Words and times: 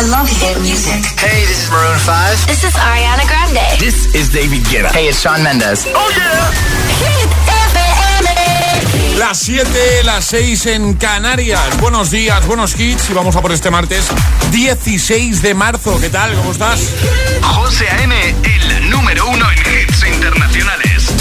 I 0.00 0.02
love 0.08 0.30
hit 0.30 0.56
music. 0.62 1.04
Hey, 1.20 1.44
this 1.44 1.64
is 1.64 1.70
Maroon 1.70 1.98
5. 1.98 2.46
This 2.46 2.64
is 2.64 2.72
Ariana 2.72 3.26
Grande. 3.28 3.60
This 3.78 4.14
is 4.14 4.32
David 4.32 4.64
Guetta. 4.64 4.88
Hey, 4.88 5.08
it's 5.08 5.20
Sean 5.20 5.42
Mendes. 5.42 5.84
Oh 5.92 6.10
yeah. 6.16 6.50
Hit 7.04 7.28
FM. 7.68 9.18
Las 9.18 9.40
7, 9.40 9.68
las 10.04 10.24
6 10.24 10.66
en 10.66 10.94
Canarias. 10.94 11.78
Buenos 11.80 12.10
días, 12.10 12.46
buenos 12.46 12.80
hits. 12.80 13.10
Y 13.10 13.12
vamos 13.12 13.36
a 13.36 13.42
por 13.42 13.52
este 13.52 13.70
martes 13.70 14.06
16 14.52 15.42
de 15.42 15.52
marzo. 15.52 16.00
¿Qué 16.00 16.08
tal? 16.08 16.34
¿Cómo 16.34 16.52
estás? 16.52 16.80
José 17.42 17.86
A.M., 17.90 18.34
el 18.42 18.88
número 18.88 19.28
uno 19.28 19.44
en 19.50 19.58
hits 19.58 20.02
internacionales. 20.06 21.12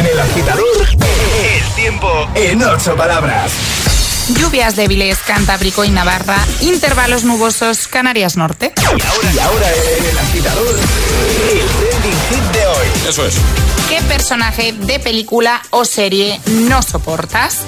En 0.00 0.06
el 0.06 0.18
agitador, 0.18 0.88
El 1.44 1.74
tiempo 1.76 2.28
en 2.34 2.60
ocho 2.64 2.96
palabras. 2.96 3.52
Lluvias 4.34 4.76
débiles, 4.76 5.18
Cantábrico 5.26 5.84
y 5.84 5.90
Navarra. 5.90 6.36
Intervalos 6.60 7.24
nubosos, 7.24 7.88
Canarias 7.88 8.36
Norte. 8.36 8.72
Y 8.76 8.84
ahora, 8.84 9.32
y 9.34 9.38
ahora 9.38 9.66
el 10.10 10.18
agitador, 10.18 10.76
trending 12.08 12.20
hit 12.28 12.52
de 12.52 12.66
hoy. 12.66 12.86
Eso 13.08 13.26
es. 13.26 13.36
¿Qué 13.88 14.00
personaje 14.02 14.72
de 14.72 14.98
película 14.98 15.62
o 15.70 15.84
serie 15.84 16.40
no 16.46 16.82
soportas? 16.82 17.60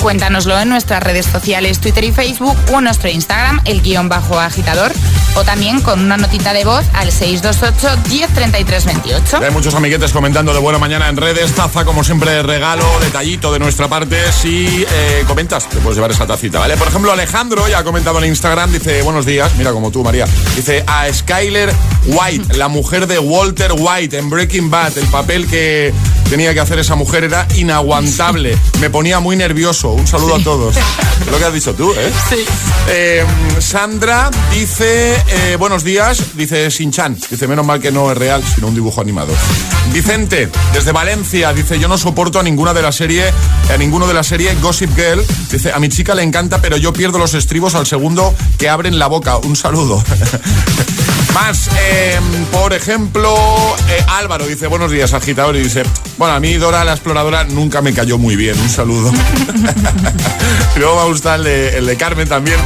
Cuéntanoslo 0.00 0.58
en 0.60 0.68
nuestras 0.68 1.02
redes 1.02 1.26
sociales, 1.26 1.80
Twitter 1.80 2.04
y 2.04 2.12
Facebook 2.12 2.56
o 2.72 2.78
en 2.78 2.84
nuestro 2.84 3.08
Instagram, 3.08 3.62
el 3.64 3.80
guion 3.80 4.08
bajo 4.08 4.38
agitador, 4.38 4.92
o 5.34 5.44
también 5.44 5.80
con 5.80 5.98
una 5.98 6.18
notita 6.18 6.52
de 6.52 6.64
voz 6.64 6.84
al 6.92 7.10
628 7.10 8.02
1033 8.10 8.84
28. 8.84 9.36
Hay 9.38 9.50
muchos 9.50 9.74
amiguetes 9.74 10.12
comentando 10.12 10.52
de 10.52 10.58
buena 10.58 10.78
mañana 10.78 11.08
en 11.08 11.16
redes. 11.16 11.54
Taza, 11.54 11.84
como 11.84 12.04
siempre, 12.04 12.42
regalo, 12.42 12.86
detallito 13.00 13.52
de 13.52 13.58
nuestra 13.58 13.88
parte. 13.88 14.30
Si 14.30 14.84
eh, 14.88 15.24
comentas, 15.26 15.68
te 15.68 15.78
puedes 15.78 15.96
llevar 15.96 16.10
esa 16.10 16.26
tacita, 16.26 16.58
¿vale? 16.58 16.76
Por 16.76 16.88
ejemplo, 16.88 17.10
Alejandro 17.10 17.66
ya 17.66 17.78
ha 17.78 17.84
comentado 17.84 18.18
en 18.18 18.26
Instagram, 18.26 18.72
dice, 18.72 19.00
buenos 19.02 19.24
días, 19.24 19.52
mira 19.56 19.72
como 19.72 19.90
tú, 19.90 20.04
María. 20.04 20.26
Dice, 20.54 20.84
a 20.86 21.10
Skyler 21.12 21.72
White, 22.06 22.58
la 22.58 22.68
mujer 22.68 23.06
de 23.06 23.18
Walter 23.18 23.72
White 23.72 23.83
en 23.86 24.30
Breaking 24.30 24.70
Bad, 24.70 24.96
el 24.96 25.06
papel 25.08 25.46
que 25.46 25.92
tenía 26.30 26.54
que 26.54 26.60
hacer 26.60 26.78
esa 26.78 26.94
mujer 26.94 27.24
era 27.24 27.46
inaguantable. 27.54 28.56
Me 28.80 28.88
ponía 28.88 29.20
muy 29.20 29.36
nervioso. 29.36 29.90
Un 29.90 30.06
saludo 30.06 30.36
a 30.36 30.42
todos. 30.42 30.74
Lo 31.30 31.38
que 31.38 31.44
has 31.44 31.52
dicho 31.52 31.74
tú, 31.74 31.92
¿eh? 31.92 32.10
Sí. 32.30 32.44
Eh, 32.88 33.24
Sandra 33.58 34.30
dice, 34.50 35.14
eh, 35.28 35.56
buenos 35.58 35.84
días, 35.84 36.34
dice 36.34 36.70
Sinchan, 36.70 37.18
dice, 37.30 37.46
menos 37.46 37.66
mal 37.66 37.78
que 37.80 37.92
no 37.92 38.10
es 38.10 38.16
real, 38.16 38.42
sino 38.54 38.68
un 38.68 38.74
dibujo 38.74 39.02
animado. 39.02 39.32
Vicente, 39.92 40.48
desde 40.72 40.92
Valencia, 40.92 41.52
dice, 41.52 41.78
yo 41.78 41.86
no 41.86 41.98
soporto 41.98 42.40
a 42.40 42.42
ninguna 42.42 42.72
de 42.72 42.82
la 42.82 42.90
serie, 42.90 43.32
a 43.72 43.76
ninguno 43.76 44.06
de 44.06 44.14
la 44.14 44.22
serie 44.22 44.54
Gossip 44.62 44.94
Girl, 44.96 45.22
dice, 45.50 45.72
a 45.72 45.78
mi 45.78 45.90
chica 45.90 46.14
le 46.14 46.22
encanta, 46.22 46.62
pero 46.62 46.78
yo 46.78 46.92
pierdo 46.94 47.18
los 47.18 47.34
estribos 47.34 47.74
al 47.74 47.86
segundo 47.86 48.34
que 48.58 48.70
abren 48.70 48.98
la 48.98 49.08
boca. 49.08 49.36
Un 49.36 49.56
saludo. 49.56 50.02
Más, 51.34 51.68
eh, 51.80 52.20
por 52.52 52.72
ejemplo, 52.72 53.34
eh, 53.88 54.04
Álvaro 54.08 54.46
dice, 54.46 54.66
buenos 54.66 54.90
días, 54.90 55.12
agitador, 55.12 55.56
y 55.56 55.60
dice, 55.60 55.82
bueno, 56.18 56.34
a 56.34 56.40
mí 56.40 56.54
Dora 56.54 56.84
la 56.84 56.92
exploradora 56.92 57.44
nunca 57.44 57.80
me 57.82 57.92
cayó 57.92 58.18
muy 58.18 58.36
bien, 58.36 58.58
un 58.58 58.68
saludo. 58.68 59.12
luego 60.76 60.96
me 60.96 61.00
ha 61.00 61.04
gustado 61.04 61.44
el 61.46 61.86
de, 61.86 61.96
Carmen 61.96 62.28
también, 62.28 62.58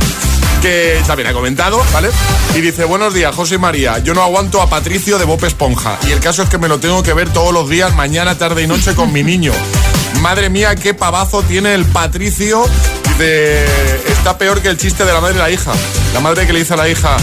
que 0.62 1.00
también 1.06 1.28
ha 1.28 1.32
comentado, 1.32 1.82
¿vale? 1.92 2.10
Y 2.54 2.60
dice, 2.60 2.84
buenos 2.84 3.14
días, 3.14 3.34
José 3.34 3.58
María, 3.58 3.98
yo 3.98 4.14
no 4.14 4.22
aguanto 4.22 4.62
a 4.62 4.68
Patricio 4.68 5.18
de 5.18 5.24
Bob 5.24 5.44
Esponja, 5.44 5.98
y 6.08 6.12
el 6.12 6.20
caso 6.20 6.42
es 6.42 6.48
que 6.48 6.58
me 6.58 6.68
lo 6.68 6.78
tengo 6.78 7.02
que 7.02 7.12
ver 7.12 7.28
todos 7.30 7.52
los 7.52 7.68
días, 7.68 7.94
mañana, 7.94 8.36
tarde 8.36 8.62
y 8.62 8.66
noche 8.66 8.94
con 8.94 9.12
mi 9.12 9.22
niño. 9.22 9.52
Madre 10.20 10.50
mía, 10.50 10.74
qué 10.74 10.94
pavazo 10.94 11.42
tiene 11.42 11.74
el 11.74 11.84
Patricio 11.84 12.64
de... 13.18 13.64
Está 14.08 14.38
peor 14.38 14.60
que 14.62 14.68
el 14.68 14.76
chiste 14.76 15.04
de 15.04 15.12
la 15.12 15.20
madre 15.20 15.36
y 15.36 15.38
la 15.38 15.50
hija. 15.50 15.72
La 16.14 16.20
madre 16.20 16.46
que 16.46 16.52
le 16.52 16.60
dice 16.60 16.74
a 16.74 16.76
la 16.76 16.88
hija, 16.88 17.16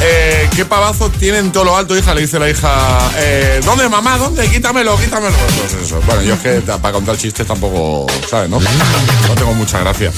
eh, 0.00 0.48
¿qué 0.54 0.64
pavazo 0.64 1.10
tiene 1.10 1.38
en 1.38 1.50
todo 1.52 1.64
lo 1.64 1.76
alto, 1.76 1.96
hija? 1.96 2.14
Le 2.14 2.22
dice 2.22 2.38
la 2.38 2.48
hija, 2.48 2.70
eh, 3.16 3.60
¿dónde, 3.64 3.88
mamá? 3.88 4.16
¿Dónde? 4.18 4.48
Quítamelo, 4.48 4.96
quítamelo. 4.98 5.34
Pues 5.60 5.84
eso. 5.84 6.00
Bueno, 6.06 6.22
yo 6.22 6.34
es 6.34 6.40
que 6.40 6.60
para 6.60 6.92
contar 6.92 7.16
chistes 7.16 7.46
tampoco, 7.46 8.06
¿sabes, 8.28 8.48
no? 8.48 8.60
No 8.60 9.34
tengo 9.34 9.54
mucha 9.54 9.80
gracia. 9.80 10.12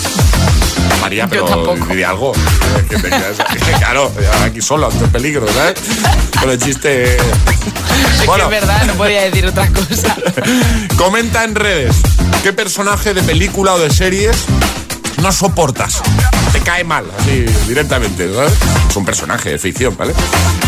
María, 1.00 1.26
pero 1.28 1.44
tampoco. 1.46 1.94
di 1.94 2.02
algo. 2.02 2.32
Es 2.34 2.82
que 2.88 2.96
te 2.98 3.08
quedas- 3.08 3.38
claro, 3.78 4.12
aquí 4.44 4.60
solo, 4.60 4.86
ante 4.88 5.04
el 5.04 5.10
peligro, 5.10 5.46
¿sabes? 5.52 5.74
Con 6.40 6.50
el 6.50 6.58
chiste... 6.58 7.16
Bueno, 8.26 8.48
Que 8.50 8.56
es 8.56 8.60
verdad, 8.62 8.84
no 8.86 8.94
podía 8.94 9.22
decir 9.22 9.46
otra 9.46 9.66
cosa. 9.68 10.14
Comenta 10.98 11.44
en 11.44 11.54
redes 11.54 11.96
qué 12.42 12.52
personaje 12.52 13.14
de 13.14 13.22
película 13.22 13.74
o 13.74 13.78
de 13.78 13.90
series 13.90 14.36
no 15.20 15.32
soportas. 15.32 16.02
Te 16.52 16.60
cae 16.60 16.82
mal, 16.84 17.04
así 17.18 17.44
directamente, 17.68 18.32
¿sabes? 18.34 18.52
Es 18.88 18.96
un 18.96 19.04
personaje 19.04 19.50
de 19.50 19.58
ficción, 19.58 19.96
¿vale? 19.96 20.12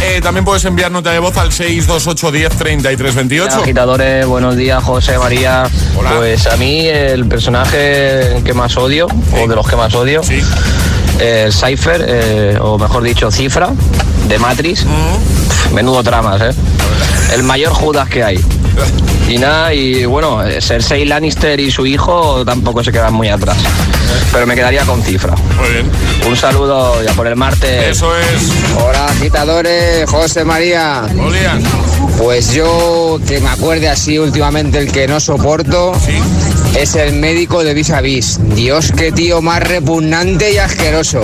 Eh, 0.02 0.20
también 0.22 0.44
puedes 0.44 0.64
enviar 0.64 0.90
nota 0.90 1.10
de 1.10 1.18
voz 1.18 1.36
al 1.36 1.52
628 1.52 2.30
10 2.30 2.56
33 2.56 3.14
28. 3.14 3.60
Agitadores, 3.62 4.26
buenos 4.26 4.56
días, 4.56 4.82
José, 4.82 5.18
María. 5.18 5.64
Hola. 5.98 6.12
Pues 6.16 6.46
a 6.46 6.56
mí 6.56 6.86
el 6.86 7.26
personaje 7.26 8.40
que 8.44 8.52
más 8.54 8.76
odio, 8.76 9.06
o 9.32 9.48
de 9.48 9.54
los 9.56 9.66
que 9.68 9.76
más 9.76 9.94
odio, 9.94 10.22
Sí. 10.22 10.40
es 11.20 11.58
Cypher, 11.58 12.04
eh, 12.06 12.58
o 12.60 12.78
mejor 12.78 13.02
dicho, 13.02 13.30
Cifra, 13.30 13.70
de 14.28 14.38
Matrix. 14.38 14.84
Pff, 14.84 15.72
Menudo 15.72 16.02
tramas, 16.02 16.40
¿eh? 16.42 16.50
El 17.34 17.42
mayor 17.42 17.72
Judas 17.72 18.08
que 18.08 18.22
hay. 18.22 18.36
Y 19.28 19.38
nada, 19.38 19.72
y 19.72 20.04
bueno, 20.04 20.44
eh, 20.44 20.60
Cersei 20.60 21.04
Lannister 21.06 21.58
y 21.58 21.70
su 21.70 21.86
hijo 21.86 22.44
tampoco 22.44 22.84
se 22.84 22.92
quedan 22.92 23.14
muy 23.14 23.28
atrás. 23.28 23.56
Pero 24.30 24.46
me 24.46 24.54
quedaría 24.54 24.84
con 24.84 25.02
Cifra. 25.02 25.34
Muy 25.58 25.70
bien. 25.70 25.90
Un 26.28 26.36
saludo 26.36 27.02
ya 27.02 27.12
por 27.14 27.26
el 27.26 27.36
martes. 27.36 27.96
Eso 27.96 28.14
es. 28.16 28.52
Hola 28.78 29.06
agitadores, 29.06 30.08
José 30.10 30.44
María. 30.44 31.02
Días. 31.08 31.62
Pues 32.18 32.52
yo 32.52 33.18
que 33.26 33.40
me 33.40 33.48
acuerde 33.48 33.88
así 33.88 34.18
últimamente 34.18 34.78
el 34.78 34.92
que 34.92 35.08
no 35.08 35.18
soporto 35.18 35.92
Sí. 36.04 36.12
es 36.78 36.94
el 36.94 37.14
médico 37.14 37.64
de 37.64 37.72
Vis 37.72 37.90
a 37.90 38.00
Vis. 38.02 38.38
Dios, 38.54 38.92
qué 38.96 39.12
tío 39.12 39.40
más 39.40 39.62
repugnante 39.62 40.52
y 40.52 40.58
asqueroso. 40.58 41.22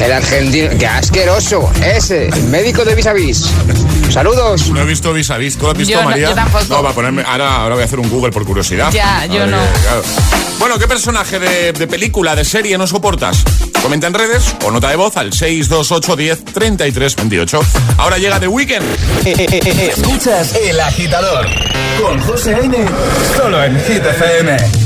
El 0.00 0.12
argentino, 0.12 0.68
qué 0.78 0.86
asqueroso. 0.86 1.68
Ese, 1.84 2.28
el 2.28 2.44
médico 2.44 2.84
de 2.84 2.94
Vis 2.94 3.06
a 3.06 3.12
Vis. 3.12 3.50
Saludos. 4.10 4.68
No 4.68 4.82
he 4.82 4.84
visto 4.84 5.12
vis 5.14 5.30
a 5.30 5.38
vis. 5.38 5.56
¿Tú 5.56 5.64
lo 5.64 5.70
has 5.72 5.78
visto, 5.78 5.94
Yo 5.94 6.02
no, 6.02 6.10
María? 6.10 6.28
yo 6.28 6.34
tampoco. 6.34 6.64
No, 6.68 6.82
va 6.82 6.90
a 6.90 6.92
ponerme. 6.92 7.21
Ahora, 7.26 7.56
ahora 7.56 7.74
voy 7.74 7.82
a 7.82 7.86
hacer 7.86 7.98
un 8.00 8.08
Google 8.08 8.32
por 8.32 8.44
curiosidad. 8.44 8.90
Ya, 8.92 9.26
yo 9.26 9.40
ver, 9.40 9.48
no. 9.48 9.58
claro. 9.82 10.02
Bueno, 10.58 10.78
¿qué 10.78 10.86
personaje 10.86 11.38
de, 11.38 11.72
de 11.72 11.86
película, 11.86 12.36
de 12.36 12.44
serie 12.44 12.78
no 12.78 12.86
soportas? 12.86 13.42
Comenta 13.82 14.06
en 14.06 14.14
redes 14.14 14.54
o 14.64 14.70
nota 14.70 14.90
de 14.90 14.96
voz 14.96 15.16
al 15.16 15.32
628 15.32 16.16
10 16.16 16.44
33 16.44 17.16
28. 17.16 17.60
Ahora 17.98 18.18
llega 18.18 18.38
The 18.38 18.48
Weeknd. 18.48 18.82
Escuchas 19.26 20.54
El 20.54 20.78
Agitador 20.80 21.46
con 22.00 22.20
José 22.20 22.54
A.M. 22.54 22.76
Solo 23.36 23.62
en 23.64 23.76
Hit 23.84 24.04
FM. 24.04 24.81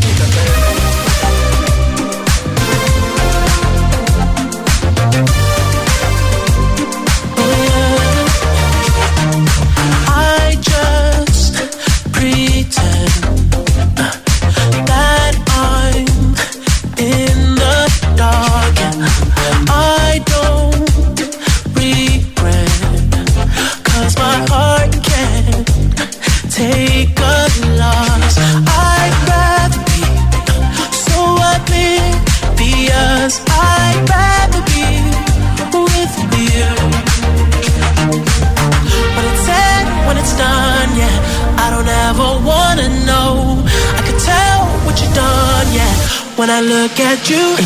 I 46.57 46.61
look 46.61 46.99
at 47.01 47.29
you 47.29 47.66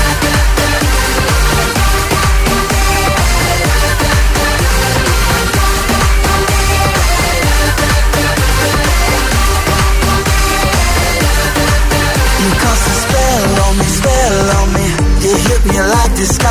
Me 16.21 16.50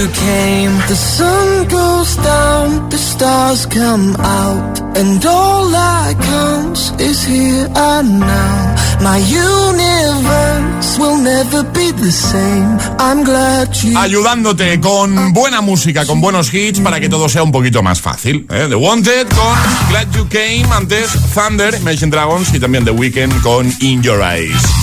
You 0.00 0.08
came. 0.12 0.72
The 0.88 0.96
sun 0.96 1.68
goes 1.68 2.16
down, 2.16 2.88
the 2.88 2.96
stars 2.96 3.66
come 3.66 4.16
out, 4.16 4.80
and 4.96 5.24
all 5.26 5.68
that 5.70 6.14
counts 6.16 6.92
is 6.98 7.22
here 7.24 7.68
and 7.74 8.20
now. 8.20 8.76
My 9.02 9.18
universe 9.18 10.98
will 10.98 11.18
never 11.18 11.62
be 11.64 11.92
the 11.92 12.10
same. 12.10 12.78
I'm 12.98 13.24
glad 13.24 13.68
you. 13.82 13.98
Ayudándote 13.98 14.80
con 14.80 15.32
buena 15.32 15.60
música, 15.60 16.06
con 16.06 16.20
buenos 16.20 16.52
hits 16.52 16.80
para 16.80 16.98
que 17.00 17.08
todo 17.08 17.28
sea 17.28 17.42
un 17.42 17.52
poquito 17.52 17.82
más 17.82 18.00
fácil. 18.00 18.46
¿eh? 18.50 18.66
The 18.68 18.76
Wanted 18.76 19.28
con 19.28 19.56
Glad 19.90 20.08
You 20.14 20.26
Came, 20.28 20.64
antes 20.72 21.10
Thunder, 21.34 21.74
Imagine 21.74 22.10
Dragons 22.10 22.54
y 22.54 22.60
también 22.60 22.84
The 22.84 22.92
Weeknd 22.92 23.42
con 23.42 23.70
In 23.80 24.02
Your 24.02 24.22
Eyes. 24.22 24.79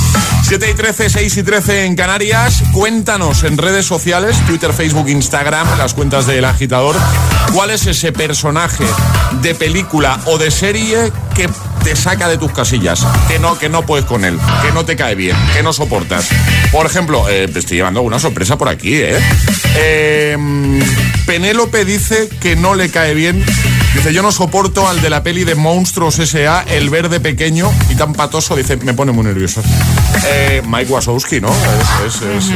7 0.47 0.69
y 0.71 0.73
13, 0.75 1.09
6 1.09 1.37
y 1.37 1.43
13 1.43 1.85
en 1.85 1.95
Canarias. 1.97 2.63
Cuéntanos 2.71 3.43
en 3.43 3.57
redes 3.57 3.85
sociales, 3.85 4.37
Twitter, 4.47 4.71
Facebook, 4.71 5.09
Instagram, 5.09 5.77
las 5.77 5.93
cuentas 5.93 6.25
del 6.25 6.45
agitador, 6.45 6.95
cuál 7.53 7.69
es 7.69 7.85
ese 7.85 8.13
personaje 8.13 8.85
de 9.41 9.53
película 9.55 10.21
o 10.23 10.37
de 10.37 10.49
serie 10.49 11.11
que 11.35 11.49
te 11.83 11.97
saca 11.97 12.29
de 12.29 12.37
tus 12.37 12.53
casillas, 12.53 13.05
que 13.27 13.39
no, 13.39 13.59
que 13.59 13.67
no 13.67 13.85
puedes 13.85 14.05
con 14.05 14.23
él, 14.23 14.39
que 14.61 14.71
no 14.71 14.85
te 14.85 14.95
cae 14.95 15.15
bien, 15.15 15.35
que 15.53 15.63
no 15.63 15.73
soportas. 15.73 16.29
Por 16.71 16.85
ejemplo, 16.85 17.27
eh, 17.27 17.49
te 17.49 17.59
estoy 17.59 17.75
llevando 17.75 18.01
una 18.01 18.17
sorpresa 18.17 18.57
por 18.57 18.69
aquí, 18.69 18.95
¿eh? 18.95 19.19
Eh, 19.75 20.37
Penélope 21.25 21.83
dice 21.83 22.29
que 22.39 22.55
no 22.55 22.73
le 22.73 22.89
cae 22.89 23.13
bien. 23.13 23.43
Dice, 23.97 24.13
yo 24.13 24.21
no 24.21 24.31
soporto 24.31 24.87
al 24.87 25.01
de 25.01 25.09
la 25.09 25.23
peli 25.23 25.43
de 25.43 25.55
Monstruos 25.55 26.19
S.A., 26.19 26.63
el 26.69 26.89
verde 26.91 27.19
pequeño 27.19 27.71
y 27.89 27.95
tan 27.95 28.13
patoso. 28.13 28.55
Dice, 28.55 28.77
me 28.77 28.93
pone 28.93 29.11
muy 29.11 29.23
nervioso. 29.25 29.61
Eh, 30.27 30.61
Mike 30.67 30.91
Wazowski, 30.91 31.41
¿no? 31.41 31.49
Es, 32.05 32.15
es- 32.15 32.21
es- 32.21 32.51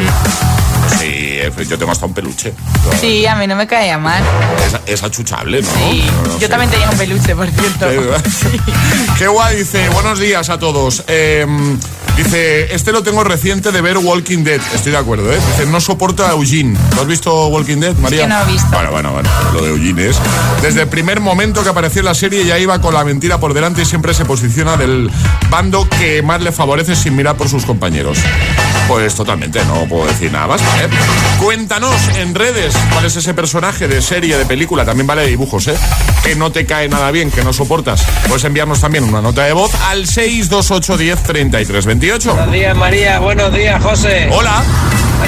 Sí, 1.00 1.06
eh, 1.08 1.52
yo 1.68 1.78
tengo 1.80 1.92
hasta 1.92 2.06
un 2.06 2.14
peluche. 2.14 2.54
Sí, 3.00 3.26
a 3.26 3.36
mí 3.36 3.48
no 3.48 3.56
me 3.56 3.66
caía 3.66 3.98
mal. 3.98 4.22
Es, 4.86 5.02
achuchable, 5.04 5.62
¿no? 5.62 5.68
Sí, 5.72 6.04
No, 6.24 6.34
no 6.34 6.40
yo 6.40 6.50
también 6.50 6.70
tenía 6.70 6.90
un 6.90 6.98
peluche, 6.98 7.36
por 7.36 7.48
cierto. 7.50 7.88
Sí. 8.30 8.60
Qué 9.18 9.28
guay, 9.28 9.58
dice, 9.58 9.90
buenos 9.90 10.20
días 10.20 10.50
a 10.50 10.60
todos. 10.60 11.04
Eh, 11.08 11.46
dice, 12.18 12.74
este 12.74 12.92
lo 12.92 13.04
tengo 13.04 13.24
reciente 13.24 13.72
de 13.72 13.82
ver 13.82 13.98
Walking 13.98 14.44
Dead. 14.44 14.62
Estoy 14.74 14.92
de 14.92 14.98
acuerdo, 14.98 15.32
¿eh? 15.32 15.40
Dice, 15.52 15.66
no 15.70 15.80
soporto 15.82 16.26
a 16.26 16.32
Eugene. 16.32 16.78
¿Tú 16.94 17.02
has 17.02 17.08
visto 17.08 17.48
Walking 17.48 17.78
Dead, 17.78 17.96
María? 17.98 18.24
que 18.24 18.28
no 18.28 18.42
he 18.42 18.46
visto. 18.52 18.68
Bueno, 18.72 18.92
bueno, 18.92 19.12
bueno. 19.12 19.30
Lo 19.54 19.62
de 19.62 19.70
Eugene 19.70 20.10
es. 20.10 20.18
Desde 20.62 20.82
el 20.82 20.88
primer 20.88 21.20
momento 21.20 21.64
que 21.64 21.70
apareció 21.70 22.00
en 22.00 22.06
la 22.06 22.14
serie 22.14 22.46
ya 22.46 22.58
iba 22.60 22.80
con 22.82 22.94
la 22.94 23.04
mentira 23.04 23.40
por 23.40 23.54
delante 23.54 23.82
y 23.82 23.86
siempre 23.86 24.14
se 24.14 24.26
posiciona 24.26 24.78
del 24.78 25.10
bando 25.50 25.88
que 25.90 26.22
más 26.22 26.42
le 26.42 26.52
favorece 26.52 26.96
sin 26.96 27.16
mirar 27.16 27.36
por 27.36 27.50
sus 27.50 27.66
compañeros. 27.66 28.18
Pues 28.88 29.16
totalmente, 29.16 29.64
no 29.66 29.86
puedo 29.88 30.06
decir 30.08 30.32
nada 30.32 30.48
más. 30.48 30.62
¿eh? 30.62 30.90
Cuéntanos 31.42 31.96
en 32.18 32.36
redes 32.36 32.76
cuál 32.92 33.06
es 33.06 33.16
ese 33.16 33.34
personaje 33.34 33.88
de 33.88 34.02
serie, 34.02 34.38
de 34.38 34.46
película, 34.46 34.86
también 34.86 35.08
vale 35.08 35.22
de 35.22 35.30
dibujos, 35.30 35.68
¿eh? 35.68 35.76
Que 36.24 36.36
no 36.36 36.52
te 36.52 36.66
cae 36.66 36.90
nada 36.90 37.10
bien, 37.12 37.32
que 37.32 37.44
no 37.44 37.54
soportas. 37.54 38.04
Puedes 38.28 38.44
enviarnos 38.44 38.82
también 38.82 39.04
una 39.04 39.22
nota 39.22 39.46
de 39.46 39.54
voz 39.54 39.72
al 39.90 40.08
628 40.08 40.98
10 40.98 41.24
33 41.24 41.86
28. 42.02 42.34
Buenos 42.34 42.52
días, 42.52 42.76
María. 42.76 43.20
Buenos 43.20 43.54
días, 43.54 43.82
José. 43.84 44.28
Hola, 44.32 44.64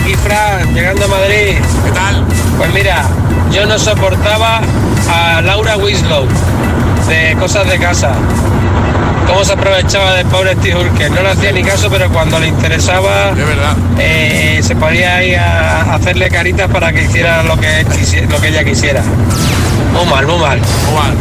Aquí, 0.01 0.15
Fran, 0.15 0.73
llegando 0.73 1.05
a 1.05 1.07
Madrid. 1.07 1.53
¿qué 1.85 1.91
tal? 1.91 2.25
Pues 2.57 2.73
mira, 2.73 3.03
yo 3.51 3.67
no 3.67 3.77
soportaba 3.77 4.59
a 5.07 5.41
Laura 5.43 5.77
Winslow 5.77 6.25
de 7.07 7.35
Cosas 7.39 7.69
de 7.69 7.77
Casa. 7.77 8.13
Cómo 9.27 9.45
se 9.45 9.53
aprovechaba 9.53 10.15
del 10.15 10.25
pobre 10.25 10.53
Steve 10.55 10.75
Urkel. 10.81 11.13
No 11.13 11.21
le 11.21 11.29
hacía 11.29 11.51
ni 11.51 11.63
caso, 11.63 11.89
pero 11.91 12.09
cuando 12.09 12.39
le 12.39 12.47
interesaba, 12.47 13.31
De 13.33 13.43
verdad. 13.45 13.75
eh, 13.99 14.59
se 14.63 14.75
ponía 14.75 15.17
ahí 15.17 15.35
a 15.35 15.93
hacerle 15.93 16.27
caritas 16.29 16.71
para 16.71 16.91
que 16.91 17.03
hiciera 17.03 17.43
lo 17.43 17.55
que, 17.59 17.85
lo 18.29 18.41
que 18.41 18.47
ella 18.47 18.63
quisiera. 18.63 19.03
Muy 19.93 20.05
mal, 20.07 20.25
muy 20.25 20.39
mal. 20.39 20.59
Juan, 20.91 21.15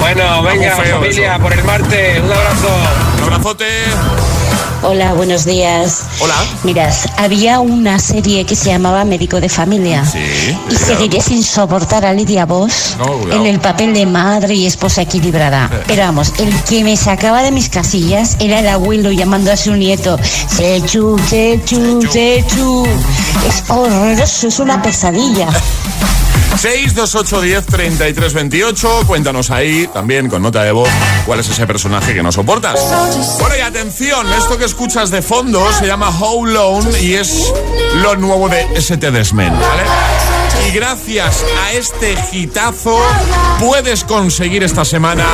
Bueno, 0.00 0.42
venga, 0.44 0.76
muy 0.76 0.86
familia, 0.86 1.32
eso. 1.34 1.42
por 1.42 1.52
el 1.52 1.64
martes. 1.64 2.20
Un 2.22 2.30
abrazo. 2.32 2.68
un 3.18 3.22
abrazote. 3.24 3.66
Hola, 4.86 5.14
buenos 5.14 5.46
días. 5.46 6.02
Hola. 6.20 6.34
Mirad, 6.62 6.92
había 7.16 7.58
una 7.60 7.98
serie 7.98 8.44
que 8.44 8.54
se 8.54 8.68
llamaba 8.68 9.06
Médico 9.06 9.40
de 9.40 9.48
Familia. 9.48 10.04
Sí. 10.04 10.18
Y 10.70 10.76
seguiré 10.76 11.22
sin 11.22 11.42
soportar 11.42 12.04
a 12.04 12.12
Lidia 12.12 12.44
Vos 12.44 12.94
No, 12.98 13.32
en 13.32 13.46
el 13.46 13.60
papel 13.60 13.94
de 13.94 14.04
madre 14.04 14.54
y 14.54 14.66
esposa 14.66 15.00
equilibrada. 15.00 15.70
Pero 15.86 16.02
vamos, 16.02 16.34
el 16.38 16.54
que 16.64 16.84
me 16.84 16.98
sacaba 16.98 17.42
de 17.42 17.50
mis 17.50 17.70
casillas 17.70 18.36
era 18.40 18.58
el 18.58 18.68
abuelo 18.68 19.10
llamando 19.10 19.50
a 19.50 19.56
su 19.56 19.72
nieto. 19.74 20.18
Sechu, 20.48 21.18
Sechu, 21.30 22.02
Sechu. 22.02 22.86
Es 23.48 23.64
horroroso, 23.70 24.48
es 24.48 24.58
una 24.58 24.82
pesadilla. 24.82 25.48
628 26.56 27.40
10 27.40 27.66
33 27.66 28.34
28. 28.34 29.02
Cuéntanos 29.06 29.50
ahí, 29.50 29.88
también 29.92 30.28
con 30.28 30.42
nota 30.42 30.62
de 30.62 30.72
voz, 30.72 30.88
cuál 31.26 31.40
es 31.40 31.48
ese 31.48 31.66
personaje 31.66 32.14
que 32.14 32.22
no 32.22 32.32
soportas. 32.32 32.80
Bueno, 33.40 33.56
y 33.56 33.60
atención, 33.60 34.32
esto 34.32 34.56
que 34.56 34.64
escuchas 34.64 35.10
de 35.10 35.22
fondo 35.22 35.72
se 35.72 35.86
llama 35.86 36.08
How 36.10 36.46
Lone 36.46 37.00
y 37.00 37.14
es 37.14 37.52
lo 38.02 38.16
nuevo 38.16 38.48
de 38.48 38.66
ST 38.76 39.10
Desmen, 39.10 39.52
¿vale? 39.52 39.82
Y 40.68 40.70
gracias 40.70 41.44
a 41.62 41.72
este 41.72 42.16
hitazo 42.32 42.98
puedes 43.60 44.04
conseguir 44.04 44.62
esta 44.62 44.84
semana 44.84 45.26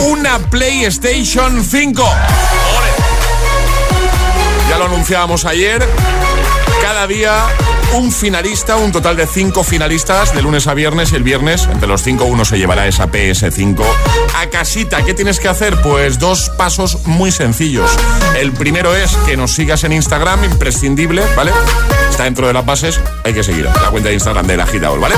una 0.00 0.38
PlayStation 0.38 1.64
5. 1.64 2.02
¡Ole! 2.02 2.88
Ya 4.68 4.78
lo 4.78 4.86
anunciábamos 4.86 5.44
ayer. 5.44 5.86
Cada 6.86 7.08
día 7.08 7.48
un 7.94 8.12
finalista, 8.12 8.76
un 8.76 8.92
total 8.92 9.16
de 9.16 9.26
cinco 9.26 9.64
finalistas 9.64 10.32
de 10.32 10.40
lunes 10.40 10.68
a 10.68 10.74
viernes 10.74 11.10
y 11.10 11.16
el 11.16 11.24
viernes 11.24 11.66
entre 11.66 11.88
los 11.88 12.00
cinco 12.00 12.26
uno 12.26 12.44
se 12.44 12.58
llevará 12.58 12.86
esa 12.86 13.10
PS5 13.10 13.84
a 14.36 14.46
casita. 14.50 15.04
¿Qué 15.04 15.12
tienes 15.12 15.40
que 15.40 15.48
hacer? 15.48 15.82
Pues 15.82 16.20
dos 16.20 16.48
pasos 16.50 17.04
muy 17.04 17.32
sencillos. 17.32 17.90
El 18.38 18.52
primero 18.52 18.94
es 18.94 19.16
que 19.26 19.36
nos 19.36 19.52
sigas 19.52 19.82
en 19.82 19.94
Instagram, 19.94 20.44
imprescindible, 20.44 21.24
¿vale? 21.34 21.50
Está 22.08 22.22
dentro 22.22 22.46
de 22.46 22.52
las 22.52 22.64
bases, 22.64 23.00
hay 23.24 23.34
que 23.34 23.42
seguir 23.42 23.64
la 23.64 23.90
cuenta 23.90 24.10
de 24.10 24.14
Instagram 24.14 24.46
del 24.46 24.60
agitador, 24.60 25.00
¿vale? 25.00 25.16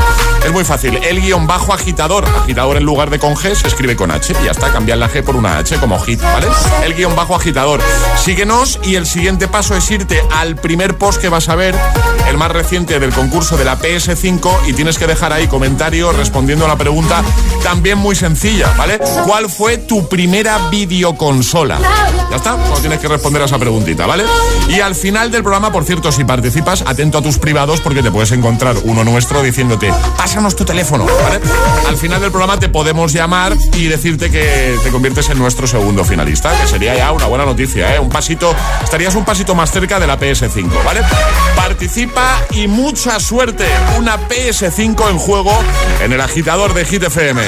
Es 0.49 0.55
muy 0.55 0.65
fácil. 0.65 0.99
El 1.05 1.21
guion 1.21 1.47
bajo 1.47 1.75
agitador, 1.75 2.25
agitador 2.25 2.79
en 2.79 2.85
lugar 2.85 3.11
de 3.11 3.19
con 3.19 3.35
G, 3.35 3.55
se 3.55 3.69
escribe 3.69 3.97
con 3.97 4.11
H 4.11 4.35
y 4.41 4.47
ya 4.47 4.53
está, 4.53 4.73
cambiar 4.73 4.97
la 4.97 5.11
G 5.11 5.23
por 5.23 5.37
una 5.37 5.59
H 5.59 5.77
como 5.77 6.01
hit, 6.01 6.23
¿vale? 6.23 6.47
El 6.87 6.95
guion 6.95 7.15
bajo 7.15 7.35
agitador. 7.37 7.83
Síguenos 8.17 8.81
y 8.83 8.95
el 8.95 9.05
siguiente 9.05 9.47
paso 9.47 9.77
es 9.77 9.91
irte 9.91 10.23
al 10.31 10.57
primer 10.57 10.97
post 10.97 11.21
que 11.21 11.29
vas 11.29 11.51
a 11.51 11.55
ver, 11.55 11.79
el 12.31 12.39
más 12.39 12.51
reciente 12.51 12.99
del 12.99 13.13
concurso 13.13 13.59
de 13.59 13.67
la 13.67 13.79
PS5 13.79 14.51
y 14.69 14.73
tienes 14.73 14.97
que 14.97 15.07
dejar 15.07 15.35
ahí 15.35 15.49
comentario 15.49 16.13
respondiendo 16.13 16.65
a 16.65 16.69
la 16.69 16.77
pregunta 16.77 17.23
también 17.63 17.99
muy 17.99 18.17
sencilla, 18.17 18.73
¿vale? 18.79 18.99
¿Cuál 19.27 19.51
fue 19.51 19.77
tu 19.77 20.09
primera 20.09 20.71
videoconsola? 20.71 21.79
Ya 22.31 22.37
está, 22.37 22.57
no 22.57 22.77
tienes 22.81 23.01
que 23.01 23.09
responder 23.09 23.43
a 23.43 23.45
esa 23.45 23.59
preguntita, 23.59 24.07
¿vale? 24.07 24.25
Y 24.69 24.81
al 24.81 24.95
final 24.95 25.31
del 25.31 25.43
programa, 25.43 25.73
por 25.73 25.85
cierto, 25.85 26.11
si 26.11 26.25
participas, 26.25 26.85
atento 26.87 27.19
a 27.19 27.23
tus 27.23 27.39
privados 27.39 27.81
porque 27.81 28.03
te 28.03 28.11
puedes 28.11 28.33
encontrar 28.33 28.77
uno 28.85 29.05
nuestro 29.05 29.43
diciéndote, 29.43 29.93
pásanos 30.39 30.55
tu 30.55 30.65
teléfono, 30.65 31.05
¿vale? 31.05 31.41
Al 31.89 31.97
final 31.97 32.21
del 32.21 32.31
programa 32.31 32.61
te 32.61 32.69
podemos 32.69 33.13
llamar 33.13 33.57
y 33.75 33.89
decirte 33.89 34.31
que 34.31 34.77
te 34.85 34.91
conviertes 34.91 35.29
en 35.31 35.39
nuestro 35.39 35.67
segundo 35.67 36.05
finalista, 36.05 36.53
que 36.61 36.69
sería 36.69 36.95
ya 36.95 37.11
una 37.11 37.27
buena 37.27 37.45
noticia, 37.45 37.97
¿eh? 37.97 37.99
Un 37.99 38.09
pasito, 38.09 38.55
estarías 38.85 39.17
un 39.17 39.25
pasito 39.25 39.57
más 39.57 39.73
cerca 39.73 39.99
de 39.99 40.07
la 40.07 40.17
PS5, 40.17 40.71
¿vale? 40.85 41.01
Participa 41.57 42.41
y 42.53 42.69
mucha 42.69 43.19
suerte. 43.19 43.67
Una 43.99 44.17
PS5 44.29 45.11
en 45.11 45.19
juego 45.19 45.53
en 46.05 46.13
el 46.13 46.21
agitador 46.21 46.73
de 46.73 46.85
Hit 46.85 47.03
FM. 47.03 47.43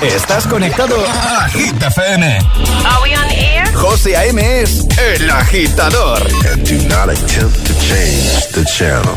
Estás 0.00 0.46
conectado 0.46 0.94
a 1.08 1.48
Hit 1.48 1.82
FM. 1.82 2.38
Are 2.86 3.02
we 3.02 3.16
on 3.16 3.30
air? 3.32 3.74
José 3.74 4.16
A.M. 4.16 4.60
es 4.62 4.86
el 4.96 5.28
agitador. 5.28 6.22
and 6.52 6.64
do 6.64 6.78
not 6.88 7.08
attempt 7.08 7.66
to 7.66 7.74
change 7.80 8.46
the 8.52 8.64
channel. 8.64 9.16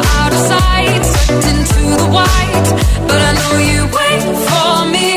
into 0.49 1.81
the 2.01 2.07
white. 2.09 2.67
But 3.07 3.19
I 3.29 3.31
know 3.39 3.53
you 3.61 3.81
wait 3.85 4.23
for 4.47 4.73
me. 4.89 5.07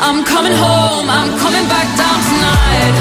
I'm 0.00 0.24
coming 0.24 0.52
home, 0.52 1.06
I'm 1.08 1.30
coming 1.38 1.66
back 1.68 1.88
down 1.96 2.18
tonight. 2.30 2.94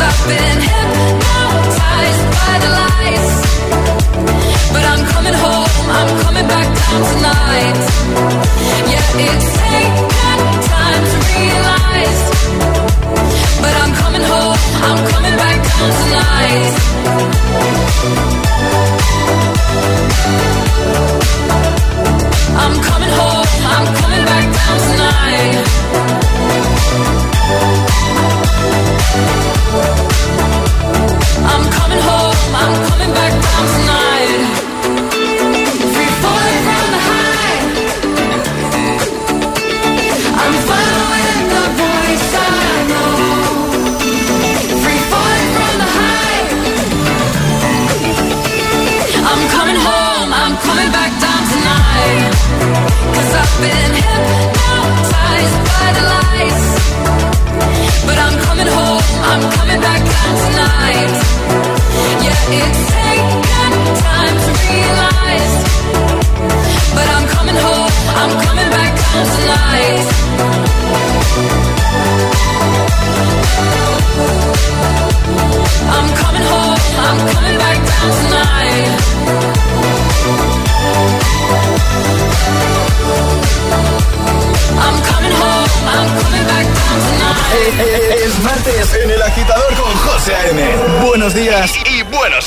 I've 0.00 0.22
been 0.28 0.58
hypnotized 0.68 2.24
by 2.38 2.54
the 2.64 2.70
lights. 2.80 3.34
But 4.72 4.84
I'm 4.92 5.04
coming 5.12 5.34
home, 5.34 5.86
I'm 5.98 6.10
coming 6.24 6.46
back 6.46 6.68
down 6.80 7.00
tonight. 7.12 7.78
Yeah, 8.92 9.26
it's 9.28 9.48
taken 9.58 10.40
time 10.72 11.02
to 11.12 11.18
realize. 11.28 12.22
But 13.60 13.74
I'm 13.82 13.92
coming 13.94 14.22
home, 14.22 14.58
I'm 14.86 15.00
coming 15.12 15.36
back 15.36 15.58
down 15.68 15.90
tonight. 16.02 17.78
I'm 22.62 22.74
coming 22.88 23.12
home, 23.20 23.48
I'm 23.74 23.86
coming 24.00 24.24
back 24.30 24.46
down 24.58 24.78
tonight. 24.88 25.66
I'm 31.52 31.64
coming 31.78 32.02
home, 32.08 32.36
I'm 32.62 32.74
coming 32.88 33.12
back 33.14 33.32
down 33.42 33.66
tonight. 33.74 33.97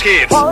Y, 0.03 0.50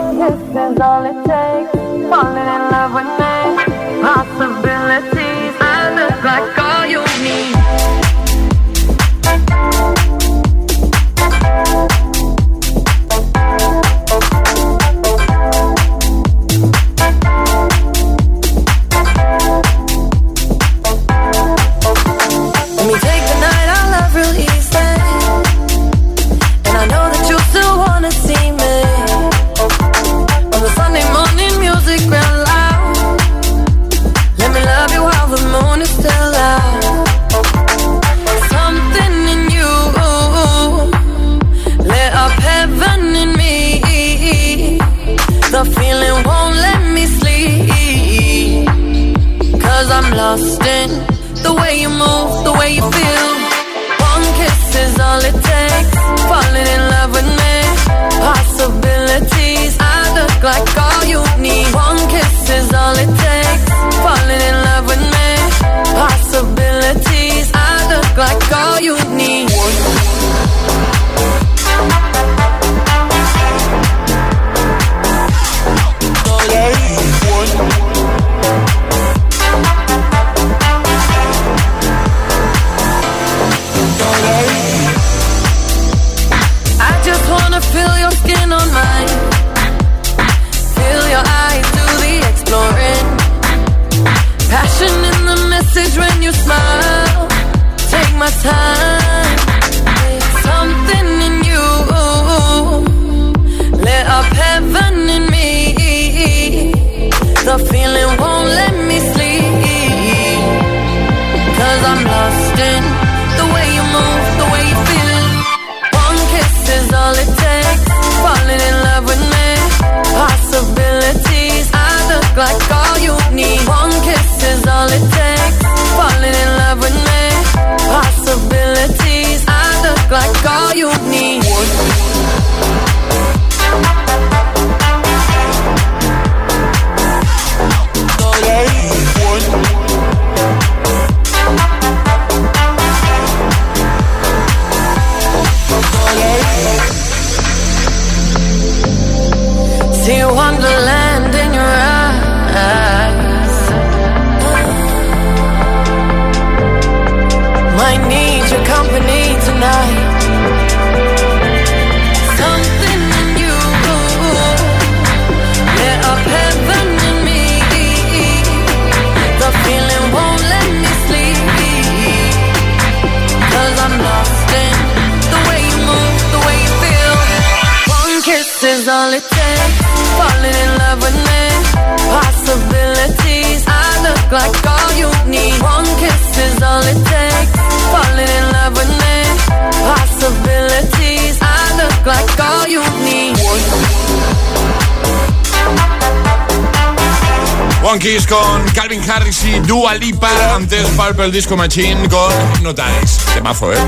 One 197.82 197.98
Kiss 197.98 198.26
con 198.26 198.62
Calvin 198.74 199.02
Harris 199.08 199.42
y 199.44 199.58
Dua 199.60 199.94
Lipa. 199.94 200.28
Antes 200.54 200.86
Purple 200.90 201.30
Disco 201.30 201.56
Machine 201.56 202.08
con 202.08 202.32
Hypnotize. 202.56 203.34
Temazo, 203.34 203.72
¿eh? 203.72 203.78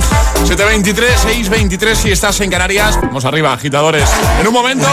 723, 0.46 1.20
623 1.20 1.98
si 1.98 2.11
estás 2.11 2.40
en 2.40 2.50
Canarias. 2.50 2.98
Vamos 3.02 3.24
arriba, 3.24 3.52
agitadores. 3.52 4.09
En 4.40 4.46
un 4.46 4.52
momento... 4.52 4.87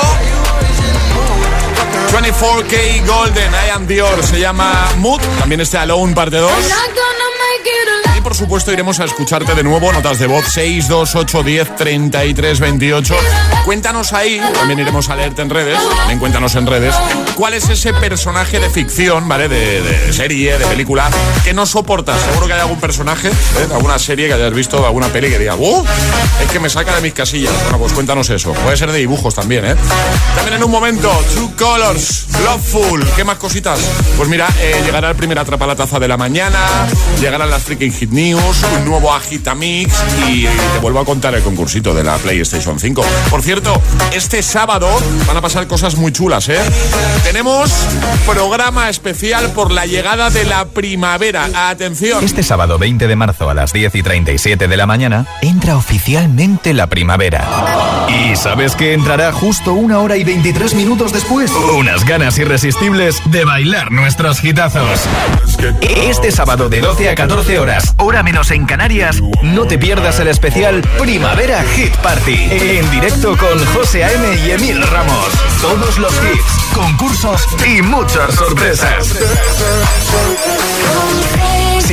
24K 2.12 3.06
Golden, 3.06 3.52
I 3.52 3.70
am 3.76 3.86
Dior, 3.86 4.24
se 4.24 4.40
llama 4.40 4.90
Mood, 4.98 5.22
también 5.38 5.62
este 5.62 5.78
Alone 5.78 6.14
parte 6.16 6.38
2. 6.38 6.52
Y 8.18 8.22
por 8.22 8.36
supuesto 8.36 8.74
iremos 8.74 9.00
a 9.00 9.06
escucharte 9.06 9.54
de 9.54 9.64
nuevo, 9.64 9.94
notas 9.94 10.18
de 10.18 10.26
voz 10.26 10.46
628 10.46 11.44
10 11.44 11.76
33 11.76 12.60
28. 12.60 13.16
Cuéntanos 13.70 14.14
ahí, 14.14 14.42
también 14.56 14.80
iremos 14.80 15.10
a 15.10 15.16
leerte 15.16 15.44
en 15.44 15.50
redes, 15.52 15.78
también 15.96 16.18
cuéntanos 16.18 16.56
en 16.56 16.66
redes, 16.66 16.96
cuál 17.36 17.54
es 17.54 17.70
ese 17.70 17.94
personaje 17.94 18.60
de 18.60 18.68
ficción, 18.72 19.28
¿vale? 19.28 19.48
De, 19.48 20.12
serie, 20.12 20.58
de 20.58 20.66
película, 20.66 21.08
que 21.44 21.54
no 21.54 21.68
soportas. 21.68 22.20
Seguro 22.20 22.48
que 22.48 22.54
hay 22.54 22.62
algún 22.62 22.80
personaje, 22.80 23.28
¿eh? 23.28 23.68
alguna 23.72 24.00
serie 24.00 24.28
que 24.28 24.34
hayas 24.34 24.56
visto, 24.56 24.84
alguna 24.84 25.10
peli 25.10 25.30
que 25.30 25.38
diga, 25.38 25.56
¡uh! 25.56 25.86
Es 26.42 26.52
que 26.52 26.60
me 26.60 26.68
saca 26.68 26.96
de 26.96 27.02
mis 27.04 27.14
casillas. 27.14 27.54
Bueno, 27.66 27.78
pues 27.78 27.94
cuéntanos 27.94 28.28
eso. 28.32 28.54
Puede 28.54 28.76
ser 28.76 28.92
de 28.92 28.98
dibujos 28.98 29.36
también, 29.36 29.64
¿eh? 29.64 29.76
También 30.36 30.58
en 30.58 30.64
un 30.64 30.72
momento, 30.72 31.12
True 31.32 31.52
Colors, 31.56 32.26
Loveful, 32.44 33.08
¿qué 33.16 33.24
más 33.24 33.38
cositas? 33.38 33.80
Pues 34.18 34.28
mira, 34.28 34.48
eh, 34.62 34.82
llegará 34.84 35.12
el 35.12 35.16
primer 35.16 35.38
atrapa 35.38 35.68
la 35.68 35.76
taza 35.76 36.00
de 36.00 36.08
la 36.08 36.18
mañana, 36.18 36.58
llegarán 37.22 37.52
las 37.52 37.62
Freaking 37.62 37.94
Hit 37.94 38.10
News, 38.10 38.64
un 38.80 38.86
nuevo 38.86 39.14
Agitamix 39.14 39.94
y 40.28 40.46
te 40.46 40.80
vuelvo 40.82 41.02
a 41.02 41.06
contar 41.06 41.36
el 41.36 41.44
concursito 41.44 41.94
de 41.94 42.04
la 42.04 42.18
PlayStation 42.18 42.80
5. 42.80 43.06
Por 43.30 43.44
cierto, 43.44 43.59
este 44.14 44.42
sábado 44.42 44.88
van 45.28 45.38
a 45.38 45.42
pasar 45.42 45.68
cosas 45.68 45.96
muy 45.96 46.12
chulas, 46.12 46.48
¿eh? 46.50 46.60
Tenemos 47.24 47.70
programa 48.26 48.90
especial 48.90 49.52
por 49.52 49.72
la 49.72 49.86
llegada 49.86 50.30
de 50.30 50.46
la 50.46 50.66
primavera. 50.66 51.50
Atención. 51.70 52.24
Este 52.24 52.44
sábado 52.44 52.78
20 52.78 53.08
de 53.08 53.16
marzo 53.16 53.50
a 53.50 53.54
las 53.54 53.74
10 53.74 53.96
y 53.96 54.04
37 54.04 54.68
de 54.68 54.78
la 54.78 54.86
mañana 54.86 55.26
entra 55.42 55.78
oficialmente 55.78 56.74
la 56.74 56.88
primavera. 56.88 57.48
¿Y 58.08 58.36
sabes 58.36 58.76
que 58.76 58.94
entrará 58.94 59.32
justo 59.32 59.74
una 59.74 60.00
hora 60.00 60.18
y 60.18 60.24
23 60.24 60.74
minutos 60.76 61.14
después? 61.14 61.52
Unas 61.52 62.06
ganas 62.06 62.38
irresistibles 62.38 63.22
de 63.26 63.46
bailar 63.46 63.92
nuestros 63.92 64.44
hitazos. 64.44 65.00
Este 65.82 66.32
sábado 66.32 66.70
de 66.70 66.82
12 66.82 67.10
a 67.10 67.16
14 67.16 67.60
horas, 67.60 67.94
hora 67.98 68.24
menos 68.24 68.52
en 68.52 68.66
Canarias, 68.66 69.22
no 69.44 69.66
te 69.66 69.78
pierdas 69.78 70.20
el 70.20 70.28
especial 70.28 70.82
Primavera 71.00 71.64
Hit 71.76 71.96
Party. 71.98 72.48
En 72.52 72.90
directo 72.92 73.38
con 73.40 73.66
José 73.74 74.04
A.M. 74.04 74.36
y 74.36 74.52
Emil 74.52 74.82
Ramos. 74.88 75.30
Todos 75.62 75.98
los 75.98 76.14
hits, 76.14 76.74
concursos 76.74 77.48
y 77.66 77.82
muchas 77.82 78.36
sorpresas. 78.36 79.16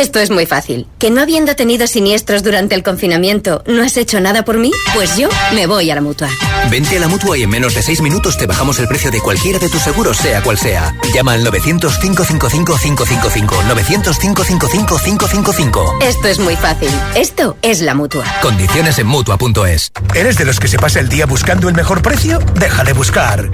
Esto 0.00 0.18
es 0.18 0.30
muy 0.30 0.46
fácil. 0.46 0.86
¿Que 0.98 1.10
no 1.10 1.20
habiendo 1.20 1.54
tenido 1.56 1.86
siniestros 1.86 2.42
durante 2.42 2.74
el 2.74 2.82
confinamiento, 2.82 3.62
no 3.66 3.82
has 3.82 3.98
hecho 3.98 4.18
nada 4.18 4.46
por 4.46 4.56
mí? 4.56 4.70
Pues 4.94 5.18
yo 5.18 5.28
me 5.52 5.66
voy 5.66 5.90
a 5.90 5.94
la 5.94 6.00
mutua. 6.00 6.30
Vente 6.70 6.96
a 6.96 7.00
la 7.00 7.08
mutua 7.08 7.36
y 7.36 7.42
en 7.42 7.50
menos 7.50 7.74
de 7.74 7.82
6 7.82 8.00
minutos 8.00 8.38
te 8.38 8.46
bajamos 8.46 8.78
el 8.78 8.88
precio 8.88 9.10
de 9.10 9.20
cualquiera 9.20 9.58
de 9.58 9.68
tus 9.68 9.82
seguros, 9.82 10.16
sea 10.16 10.42
cual 10.42 10.56
sea. 10.56 10.96
Llama 11.12 11.34
al 11.34 11.44
900-555-555. 11.44 13.74
900-555-555. 13.74 16.02
Esto 16.02 16.28
es 16.28 16.38
muy 16.38 16.56
fácil. 16.56 16.88
Esto 17.14 17.58
es 17.60 17.82
la 17.82 17.94
mutua. 17.94 18.24
Condiciones 18.40 18.98
en 18.98 19.06
mutua.es. 19.06 19.92
¿Eres 20.14 20.38
de 20.38 20.46
los 20.46 20.58
que 20.58 20.68
se 20.68 20.78
pasa 20.78 21.00
el 21.00 21.10
día 21.10 21.26
buscando 21.26 21.68
el 21.68 21.74
mejor 21.74 22.00
precio? 22.00 22.38
Deja 22.54 22.84
de 22.84 22.94
buscar. 22.94 23.50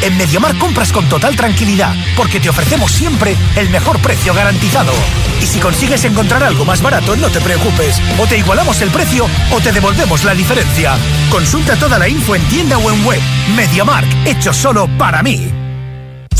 En 0.00 0.16
Mediamar 0.16 0.56
compras 0.56 0.90
con 0.90 1.06
total 1.10 1.36
tranquilidad, 1.36 1.94
porque 2.16 2.40
te 2.40 2.48
ofrecemos 2.48 2.90
siempre 2.90 3.36
el 3.56 3.68
mejor 3.68 3.98
precio 3.98 4.32
garantizado. 4.32 4.94
Y 5.42 5.46
si 5.46 5.58
consigues 5.58 5.81
encontrar 5.90 6.44
algo 6.44 6.64
más 6.64 6.80
barato, 6.80 7.16
no 7.16 7.28
te 7.28 7.40
preocupes. 7.40 8.00
O 8.18 8.26
te 8.26 8.38
igualamos 8.38 8.80
el 8.82 8.90
precio 8.90 9.26
o 9.52 9.60
te 9.60 9.72
devolvemos 9.72 10.24
la 10.24 10.34
diferencia. 10.34 10.94
Consulta 11.30 11.76
toda 11.76 11.98
la 11.98 12.08
info 12.08 12.36
en 12.36 12.42
tienda 12.48 12.78
o 12.78 12.90
en 12.90 13.04
web. 13.04 13.20
Mediamark, 13.56 14.08
hecho 14.24 14.52
solo 14.52 14.88
para 14.96 15.22
mí. 15.22 15.61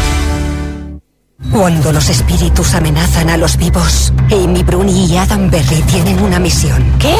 Cuando 1.52 1.92
los 1.92 2.08
espíritus 2.08 2.74
amenazan 2.74 3.30
a 3.30 3.36
los 3.36 3.56
vivos, 3.56 4.12
Amy 4.30 4.62
Bruni 4.62 5.06
y 5.06 5.16
Adam 5.16 5.50
Berry 5.50 5.82
tienen 5.82 6.20
una 6.20 6.38
misión. 6.38 6.84
¿Qué? 6.98 7.14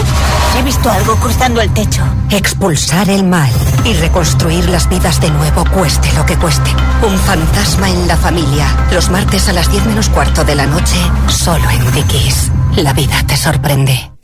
He 0.59 0.63
visto 0.63 0.91
algo 0.91 1.17
cruzando 1.17 1.61
el 1.61 1.73
techo. 1.73 2.03
Expulsar 2.31 3.09
el 3.09 3.25
mal 3.25 3.51
y 3.85 3.95
reconstruir 3.95 4.69
las 4.69 4.89
vidas 4.89 5.21
de 5.21 5.31
nuevo, 5.31 5.65
cueste 5.73 6.13
lo 6.15 6.27
que 6.27 6.37
cueste. 6.37 6.71
Un 7.07 7.17
fantasma 7.19 7.89
en 7.89 8.09
la 8.09 8.17
familia. 8.17 8.67
Los 8.91 9.11
martes 9.11 9.49
a 9.49 9.53
las 9.53 9.71
10 9.71 9.87
menos 9.87 10.09
cuarto 10.09 10.45
de 10.45 10.55
la 10.55 10.67
noche, 10.67 10.97
solo 11.29 11.69
en 11.71 11.93
Dickies. 11.93 12.51
La 12.77 12.93
vida 12.93 13.23
te 13.27 13.37
sorprende. 13.37 14.16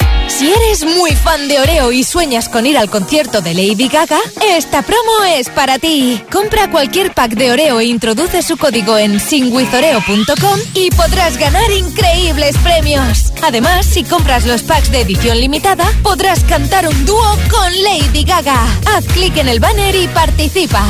Si 0.42 0.50
eres 0.50 0.84
muy 0.84 1.12
fan 1.12 1.46
de 1.46 1.60
Oreo 1.60 1.92
y 1.92 2.02
sueñas 2.02 2.48
con 2.48 2.66
ir 2.66 2.76
al 2.76 2.90
concierto 2.90 3.42
de 3.42 3.54
Lady 3.54 3.86
Gaga, 3.86 4.18
esta 4.44 4.82
promo 4.82 5.22
es 5.36 5.48
para 5.48 5.78
ti. 5.78 6.20
Compra 6.32 6.68
cualquier 6.68 7.14
pack 7.14 7.34
de 7.34 7.52
Oreo 7.52 7.78
e 7.78 7.84
introduce 7.84 8.42
su 8.42 8.56
código 8.56 8.98
en 8.98 9.20
singwithoreo.com 9.20 10.58
y 10.74 10.90
podrás 10.90 11.38
ganar 11.38 11.70
increíbles 11.70 12.58
premios. 12.58 13.32
Además, 13.40 13.86
si 13.86 14.02
compras 14.02 14.44
los 14.44 14.64
packs 14.64 14.90
de 14.90 15.02
edición 15.02 15.38
limitada, 15.38 15.84
podrás 16.02 16.42
cantar 16.42 16.88
un 16.88 17.06
dúo 17.06 17.38
con 17.48 17.72
Lady 17.84 18.24
Gaga. 18.24 18.66
Haz 18.86 19.04
clic 19.14 19.36
en 19.36 19.48
el 19.48 19.60
banner 19.60 19.94
y 19.94 20.08
participa. 20.08 20.84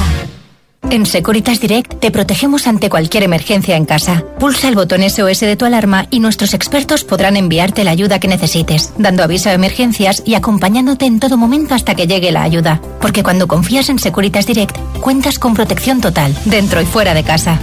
En 0.91 1.07
Securitas 1.07 1.61
Direct 1.61 2.01
te 2.01 2.11
protegemos 2.11 2.67
ante 2.67 2.91
cualquier 2.91 3.23
emergencia 3.23 3.77
en 3.77 3.85
casa. 3.85 4.25
Pulsa 4.39 4.69
el 4.69 4.75
botón 4.75 5.09
SOS 5.09 5.41
de 5.41 5.57
tu 5.57 5.65
alarma 5.65 6.07
y 6.11 6.21
nuestros 6.21 6.53
expertos 6.55 7.05
podrán 7.05 7.37
enviarte 7.37 7.85
la 7.85 7.93
ayuda 7.93 8.19
que 8.19 8.29
necesites, 8.29 8.93
dando 8.99 9.23
aviso 9.23 9.49
a 9.49 9.55
emergencias 9.55 10.23
y 10.27 10.35
acompañándote 10.35 11.07
en 11.07 11.21
todo 11.21 11.37
momento 11.37 11.75
hasta 11.75 11.95
que 11.95 12.07
llegue 12.07 12.33
la 12.33 12.43
ayuda. 12.43 12.81
Porque 13.01 13.23
cuando 13.23 13.49
confías 13.49 13.89
en 13.89 13.99
Securitas 13.99 14.47
Direct, 14.47 14.77
cuentas 15.01 15.39
con 15.39 15.55
protección 15.55 16.01
total, 16.01 16.37
dentro 16.45 16.81
y 16.83 16.85
fuera 16.85 17.15
de 17.15 17.23
casa. 17.23 17.59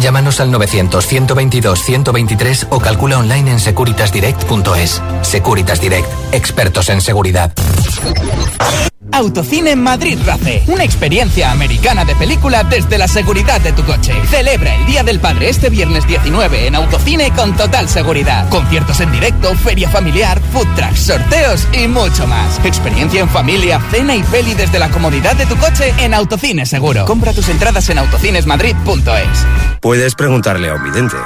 Llámanos 0.00 0.40
al 0.40 0.50
900-122-123 0.52 2.66
o 2.70 2.80
calcula 2.80 3.18
online 3.18 3.52
en 3.52 3.60
securitasdirect.es. 3.60 5.00
Securitas 5.22 5.80
Direct, 5.80 6.08
expertos 6.32 6.88
en 6.88 7.00
seguridad. 7.00 7.52
Autocine 9.12 9.76
Madrid 9.76 10.18
Race, 10.26 10.64
una 10.66 10.84
experiencia 10.84 11.50
americana 11.50 12.04
de 12.04 12.14
película 12.16 12.64
desde 12.64 12.98
la 12.98 13.08
seguridad 13.08 13.60
de 13.62 13.72
tu 13.72 13.82
coche. 13.84 14.12
Celebra 14.28 14.74
el 14.74 14.84
Día 14.84 15.02
del 15.02 15.20
Padre 15.20 15.48
este 15.48 15.70
viernes 15.70 16.06
19 16.06 16.66
en 16.66 16.74
Autocine 16.74 17.30
con 17.30 17.56
total 17.56 17.88
seguridad. 17.88 18.48
Conciertos 18.50 19.00
en 19.00 19.12
directo, 19.12 19.54
feria 19.54 19.88
familiar, 19.88 20.38
food 20.52 20.66
trucks, 20.74 21.00
sorteos 21.00 21.66
y 21.72 21.88
mucho 21.88 22.26
más. 22.26 22.58
Experiencia 22.64 23.20
en 23.20 23.28
familia, 23.28 23.80
cena 23.90 24.14
y 24.14 24.22
peli 24.24 24.54
desde 24.54 24.78
la 24.78 24.90
comodidad 24.90 25.34
de 25.36 25.46
tu 25.46 25.56
coche 25.56 25.94
en 25.98 26.12
Autocine 26.12 26.66
Seguro. 26.66 27.06
Compra 27.06 27.32
tus 27.32 27.48
entradas 27.48 27.88
en 27.88 27.98
autocinesmadrid.es. 27.98 29.46
Puedes 29.86 30.16
preguntarle 30.16 30.68
a 30.68 30.74
un 30.74 30.82
vidente. 30.82 31.16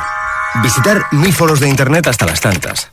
Visitar 0.62 1.06
mil 1.12 1.32
foros 1.32 1.60
de 1.60 1.68
internet 1.70 2.06
hasta 2.08 2.26
las 2.26 2.42
tantas. 2.42 2.90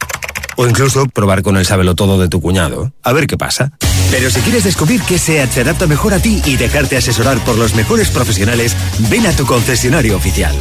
O 0.55 0.65
incluso 0.65 1.07
probar 1.07 1.41
con 1.41 1.57
el 1.57 1.67
todo 1.93 2.17
de 2.17 2.29
tu 2.29 2.39
cuñado. 2.39 2.93
A 3.03 3.11
ver 3.11 3.27
qué 3.27 3.35
pasa. 3.35 3.73
Pero 4.09 4.29
si 4.29 4.39
quieres 4.39 4.63
descubrir 4.63 5.01
qué 5.01 5.19
SEAT 5.19 5.51
se 5.51 5.61
adapta 5.63 5.85
mejor 5.85 6.13
a 6.13 6.19
ti 6.19 6.41
y 6.45 6.55
dejarte 6.55 6.95
asesorar 6.95 7.43
por 7.43 7.57
los 7.57 7.75
mejores 7.75 8.09
profesionales, 8.11 8.77
ven 9.09 9.27
a 9.27 9.33
tu 9.33 9.45
concesionario 9.45 10.15
oficial. 10.15 10.55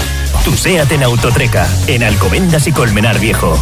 Tu 0.45 0.57
SEAT 0.57 0.91
en 0.91 1.05
Autotreca, 1.05 1.69
en 1.87 2.03
Alcobendas 2.03 2.67
y 2.67 2.73
Colmenar 2.73 3.21
Viejo. 3.21 3.57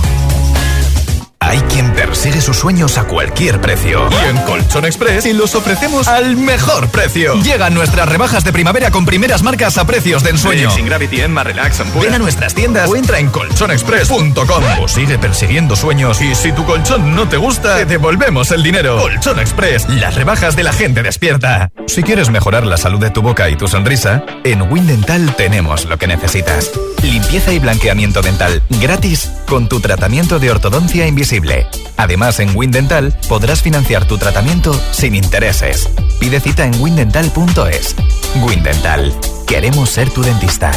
Hay 1.46 1.60
quien 1.60 1.92
persigue 1.92 2.40
sus 2.40 2.56
sueños 2.56 2.96
a 2.96 3.04
cualquier 3.04 3.60
precio. 3.60 4.08
Y 4.10 4.28
en 4.30 4.38
Colchón 4.38 4.86
Express 4.86 5.26
y 5.26 5.34
los 5.34 5.54
ofrecemos 5.54 6.08
al 6.08 6.36
mejor 6.36 6.88
precio. 6.88 7.34
Llegan 7.42 7.74
nuestras 7.74 8.08
rebajas 8.08 8.44
de 8.44 8.52
primavera 8.52 8.90
con 8.90 9.04
primeras 9.04 9.42
marcas 9.42 9.76
a 9.76 9.86
precios 9.86 10.22
de 10.22 10.30
ensueño. 10.30 10.70
Sin 10.70 10.86
Gravity, 10.86 11.20
Emma, 11.20 11.44
Relax, 11.44 11.80
Ampura. 11.80 12.06
Ven 12.06 12.14
a 12.14 12.18
nuestras 12.18 12.54
tiendas 12.54 12.88
o 12.88 12.96
entra 12.96 13.18
en 13.18 13.28
colchonexpress.com 13.28 14.64
o 14.80 14.88
sigue 14.88 15.18
persiguiendo 15.18 15.76
sueños 15.76 16.20
y 16.22 16.34
si 16.34 16.50
tu 16.52 16.64
colchón 16.64 17.14
no 17.14 17.28
te 17.28 17.36
gusta, 17.36 17.76
te 17.76 17.84
devolvemos 17.84 18.50
el 18.50 18.62
dinero. 18.62 18.98
Colchón 18.98 19.38
Express, 19.38 19.88
las 19.88 20.14
rebajas 20.14 20.56
de 20.56 20.62
la 20.62 20.72
gente 20.72 21.02
despierta. 21.02 21.70
Si 21.86 22.02
quieres 22.02 22.30
mejorar 22.30 22.64
la 22.64 22.78
salud 22.78 23.00
de 23.00 23.10
tu 23.10 23.20
boca 23.20 23.50
y 23.50 23.56
tu 23.56 23.68
sonrisa, 23.68 24.24
en 24.44 24.62
Windental 24.62 25.36
tenemos 25.36 25.84
lo 25.84 25.98
que 25.98 26.06
necesitas. 26.06 26.70
Limpieza 27.02 27.52
y 27.52 27.58
blanqueamiento 27.58 28.22
dental 28.22 28.62
gratis 28.80 29.30
con 29.46 29.68
tu 29.68 29.80
tratamiento 29.80 30.38
de 30.38 30.50
ortodoncia 30.50 31.06
invisible. 31.06 31.66
Además, 31.96 32.40
en 32.40 32.56
Windental 32.56 33.16
podrás 33.28 33.62
financiar 33.62 34.06
tu 34.06 34.18
tratamiento 34.18 34.72
sin 34.92 35.14
intereses. 35.14 35.88
Pide 36.20 36.40
cita 36.40 36.64
en 36.66 36.80
windental.es. 36.80 37.96
Windental. 38.42 39.14
Queremos 39.46 39.90
ser 39.90 40.10
tu 40.10 40.22
dentista. 40.22 40.72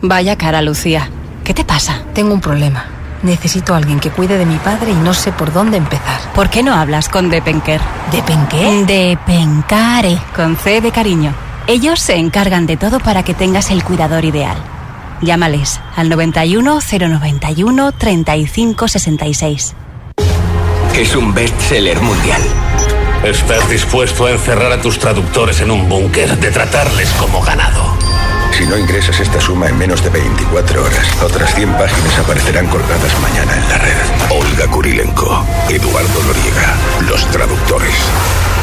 Vaya 0.00 0.36
cara, 0.36 0.62
Lucía. 0.62 1.10
¿Qué 1.44 1.54
te 1.54 1.64
pasa? 1.64 2.02
Tengo 2.14 2.34
un 2.34 2.40
problema. 2.40 2.86
Necesito 3.22 3.74
a 3.74 3.76
alguien 3.76 4.00
que 4.00 4.10
cuide 4.10 4.36
de 4.36 4.46
mi 4.46 4.56
padre 4.56 4.90
y 4.90 4.94
no 4.94 5.14
sé 5.14 5.30
por 5.30 5.52
dónde 5.52 5.76
empezar. 5.76 6.20
¿Por 6.34 6.50
qué 6.50 6.62
no 6.62 6.74
hablas 6.74 7.08
con 7.08 7.30
Depenker? 7.30 7.80
¿Depenqué? 8.10 8.84
Depencare. 8.84 10.18
Con 10.34 10.56
C 10.56 10.80
de 10.80 10.90
cariño. 10.90 11.32
Ellos 11.68 12.00
se 12.00 12.16
encargan 12.16 12.66
de 12.66 12.76
todo 12.76 12.98
para 12.98 13.22
que 13.22 13.34
tengas 13.34 13.70
el 13.70 13.84
cuidador 13.84 14.24
ideal. 14.24 14.56
Llámales 15.22 15.80
al 15.96 16.08
91 16.08 16.80
091 16.80 17.92
35 17.92 18.88
66. 18.88 19.74
Es 20.96 21.16
un 21.16 21.32
bestseller 21.32 22.00
mundial. 22.00 22.42
Estás 23.24 23.70
dispuesto 23.70 24.26
a 24.26 24.32
encerrar 24.32 24.72
a 24.72 24.82
tus 24.82 24.98
traductores 24.98 25.60
en 25.60 25.70
un 25.70 25.88
búnker, 25.88 26.36
de 26.38 26.50
tratarles 26.50 27.08
como 27.12 27.40
ganado. 27.40 27.96
Si 28.52 28.66
no 28.66 28.76
ingresas 28.76 29.18
esta 29.20 29.40
suma 29.40 29.68
en 29.68 29.78
menos 29.78 30.02
de 30.02 30.10
24 30.10 30.84
horas, 30.84 31.22
otras 31.22 31.54
100 31.54 31.72
páginas 31.74 32.18
aparecerán 32.18 32.66
colgadas 32.66 33.20
mañana 33.20 33.56
en 33.56 33.68
la 33.68 33.78
red. 33.78 33.96
Olga 34.30 34.70
Kurilenko, 34.70 35.46
Eduardo 35.70 36.22
Noriega, 36.24 36.76
Los 37.08 37.24
Traductores. 37.30 37.94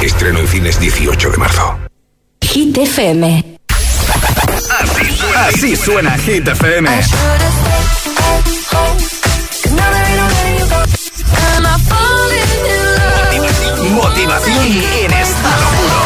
Estreno 0.01 0.39
en 0.39 0.47
cines 0.47 0.79
18 0.79 1.31
de 1.31 1.37
marzo. 1.37 1.79
Hit 2.41 2.77
FM. 2.77 3.48
Así 5.35 5.75
suena 5.75 6.17
Hit 6.17 6.47
FM. 6.47 6.89
Motivación 13.91 14.65
en 14.65 15.13
estado 15.13 15.65
puro. 15.77 15.99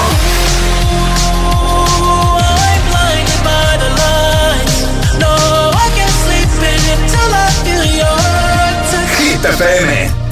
Hit 9.17 9.45
FM. 9.45 10.22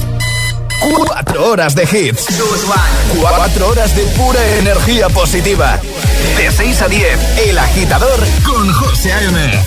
Cuatro 0.82 1.50
horas 1.50 1.76
de 1.76 1.84
hits. 1.84 2.26
Cuatro 3.20 3.68
horas 3.68 3.94
de 3.94 4.02
pura 4.16 4.40
energía 4.58 5.08
positiva. 5.08 5.78
De 6.36 6.50
6 6.50 6.82
a 6.82 6.88
10, 6.88 7.38
El 7.46 7.58
Agitador 7.58 8.18
con 8.42 8.72
José 8.72 9.12
A.M. 9.12 9.62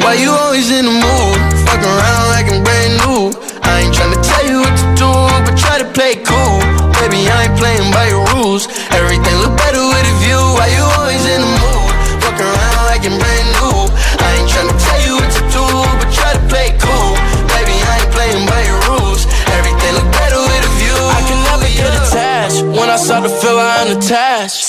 What 0.00 0.16
to 5.78 5.84
play 5.92 6.14
cool. 6.24 6.60
Baby, 7.00 7.28
I 7.28 7.44
ain't 7.44 7.58
playing 7.58 7.92
by 7.92 8.08
your 8.08 8.24
rules. 8.26 8.33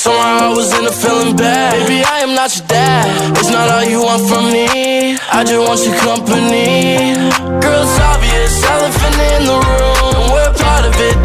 Somehow 0.06 0.52
I 0.52 0.54
was 0.54 0.72
in 0.78 0.86
a 0.86 0.92
feeling 0.92 1.36
bad. 1.36 1.74
Baby, 1.74 2.04
I 2.06 2.20
am 2.20 2.36
not 2.36 2.56
your 2.56 2.68
dad. 2.68 3.10
It's 3.40 3.50
not 3.50 3.72
all 3.74 3.84
you 3.84 4.04
want 4.04 4.22
from 4.30 4.46
me. 4.54 5.18
I 5.34 5.42
just 5.44 5.58
want 5.58 5.82
your 5.82 5.98
company. 5.98 7.18
Girl, 7.58 7.82
it's 7.82 8.00
obvious, 8.14 8.54
elephant 8.70 9.18
in 9.34 9.42
the 9.50 9.58
room. 9.66 10.14
And 10.22 10.30
we're 10.30 10.54
part 10.62 10.86
of 10.86 10.94
it. 11.10 11.25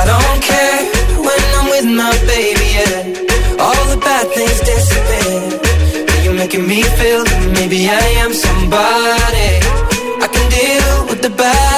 I 0.00 0.04
don't 0.12 0.40
care 0.50 0.80
when 1.26 1.42
I'm 1.58 1.66
with 1.74 1.88
my 2.02 2.14
baby, 2.32 2.66
yeah. 2.78 3.64
All 3.64 3.84
the 3.92 3.98
bad 3.98 4.26
things 4.36 4.60
disappear. 4.60 6.22
You're 6.22 6.38
making 6.42 6.66
me 6.68 6.82
feel 6.98 7.24
that 7.24 7.42
maybe 7.58 7.88
I 7.88 8.06
am 8.22 8.32
somebody. 8.32 9.50
I 10.24 10.28
can 10.34 10.46
deal 10.50 11.06
with 11.08 11.20
the 11.22 11.30
bad 11.30 11.77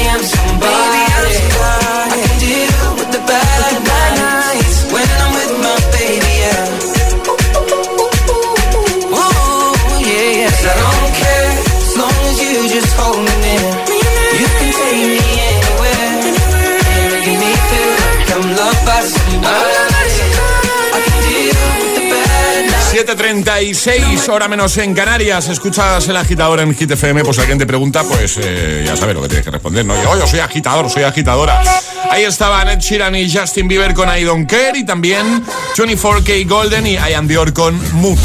7.36, 23.61 24.29
hora 24.29 24.47
menos 24.47 24.75
en 24.77 24.93
Canarias. 24.93 25.47
Escuchas 25.47 26.07
el 26.07 26.17
agitador 26.17 26.59
en 26.61 26.73
Hit 26.73 26.91
FM. 26.91 27.23
Pues 27.23 27.37
alguien 27.39 27.59
te 27.59 27.67
pregunta, 27.67 28.03
pues 28.03 28.37
eh, 28.41 28.83
ya 28.85 28.95
sabes 28.95 29.15
lo 29.15 29.21
que 29.21 29.27
tienes 29.27 29.45
que 29.45 29.51
responder. 29.51 29.85
No, 29.85 29.95
yo, 30.01 30.17
yo 30.17 30.25
soy 30.25 30.39
agitador, 30.39 30.89
soy 30.89 31.03
agitadora. 31.03 31.61
Ahí 32.09 32.23
estaban 32.23 32.69
Ed 32.69 32.79
Sheeran 32.79 33.15
y 33.15 33.31
Justin 33.31 33.67
Bieber 33.67 33.93
con 33.93 34.09
I 34.15 34.23
Don't 34.23 34.49
Care. 34.49 34.77
Y 34.77 34.85
también 34.85 35.43
24K 35.75 36.47
Golden 36.47 36.87
y 36.87 36.93
I 36.93 37.13
Am 37.13 37.27
Dior 37.27 37.53
con 37.53 37.79
Mood. 37.93 38.17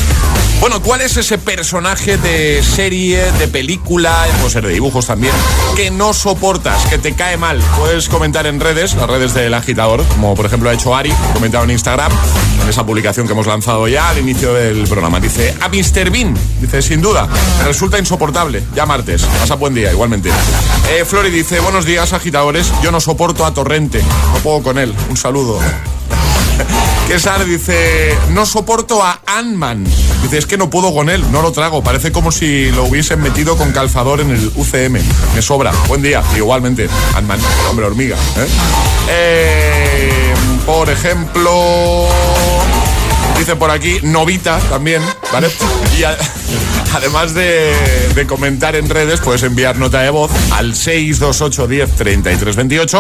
Bueno, 0.61 0.83
¿cuál 0.83 1.03
es 1.03 1.17
ese 1.17 1.37
personaje 1.37 2.17
de 2.17 2.63
serie, 2.63 3.31
de 3.33 3.47
película, 3.47 4.27
puede 4.39 4.51
ser 4.51 4.67
de 4.67 4.73
dibujos 4.73 5.07
también, 5.07 5.35
que 5.77 5.91
no 5.91 6.15
soportas, 6.15 6.87
que 6.87 6.99
te 6.99 7.15
cae 7.15 7.37
mal? 7.37 7.61
Puedes 7.79 8.09
comentar 8.09 8.47
en 8.47 8.59
redes, 8.59 8.95
las 8.95 9.09
redes 9.09 9.35
del 9.35 9.53
agitador, 9.53 10.03
como 10.05 10.35
por 10.35 10.47
ejemplo 10.47 10.71
ha 10.71 10.73
hecho 10.73 10.97
Ari, 10.97 11.13
comentado 11.35 11.65
en 11.65 11.73
Instagram, 11.73 12.11
en 12.63 12.69
esa 12.69 12.87
publicación 12.87 13.27
que 13.27 13.35
hemos 13.35 13.47
lanzado 13.47 13.87
ya 13.87 14.09
al 14.09 14.19
inicio 14.19 14.55
del 14.55 14.89
programa. 14.89 15.21
Dice, 15.21 15.55
a 15.61 15.69
Mr. 15.69 16.11
Bean, 16.11 16.35
dice, 16.61 16.81
sin 16.81 17.03
duda, 17.03 17.29
resulta 17.65 17.99
insoportable, 17.99 18.63
ya 18.75 18.87
martes, 18.87 19.23
pasa 19.23 19.57
buen 19.57 19.75
día, 19.75 19.93
igualmente. 19.93 20.31
Eh, 20.91 21.05
Flori 21.05 21.31
dice, 21.31 21.61
buenos 21.61 21.85
días 21.85 22.15
agitadores, 22.15 22.73
yo 22.83 22.91
no 22.91 23.01
soporto 23.01 23.45
a 23.45 23.53
Torrente, 23.53 24.03
no 24.03 24.39
puedo 24.41 24.63
con 24.63 24.79
él, 24.79 24.95
un 25.11 25.17
saludo. 25.19 25.61
Quesar 27.07 27.45
dice, 27.45 28.19
no 28.31 28.45
soporto 28.45 29.01
a 29.03 29.21
Ant-Man. 29.27 29.85
Dice, 30.23 30.39
es 30.39 30.47
que 30.47 30.59
no 30.59 30.71
puedo 30.71 30.93
con 30.93 31.09
él, 31.09 31.25
no 31.31 31.41
lo 31.41 31.53
trago. 31.53 31.83
Parece 31.83 32.11
como 32.11 32.33
si 32.33 32.71
lo 32.73 32.85
hubiesen 32.85 33.21
metido 33.21 33.57
con 33.57 33.71
calzador 33.71 34.21
en 34.21 34.31
el 34.31 34.51
UCM. 34.57 34.99
Me 35.35 35.41
sobra. 35.41 35.73
Buen 35.87 36.03
día. 36.03 36.23
Igualmente, 36.37 36.89
Ant-Man, 37.15 37.39
hombre 37.71 37.87
hormiga. 37.87 38.17
¿eh? 38.17 38.49
Eh, 39.09 40.35
por 40.67 40.91
ejemplo, 40.91 42.09
dice 43.39 43.57
por 43.57 43.71
aquí, 43.71 43.99
Novita 44.03 44.59
también, 44.71 45.03
¿vale? 45.33 45.49
Y 45.99 46.05
a- 46.05 46.17
además 46.95 47.35
de, 47.35 47.75
de 48.15 48.27
comentar 48.27 48.75
en 48.77 48.89
redes, 48.89 49.21
puedes 49.21 49.43
enviar 49.43 49.77
nota 49.77 50.01
de 50.01 50.11
voz 50.11 50.31
al 50.53 50.75
628 50.75 51.67
10 51.67 51.91
33 51.97 52.57
28 52.57 52.99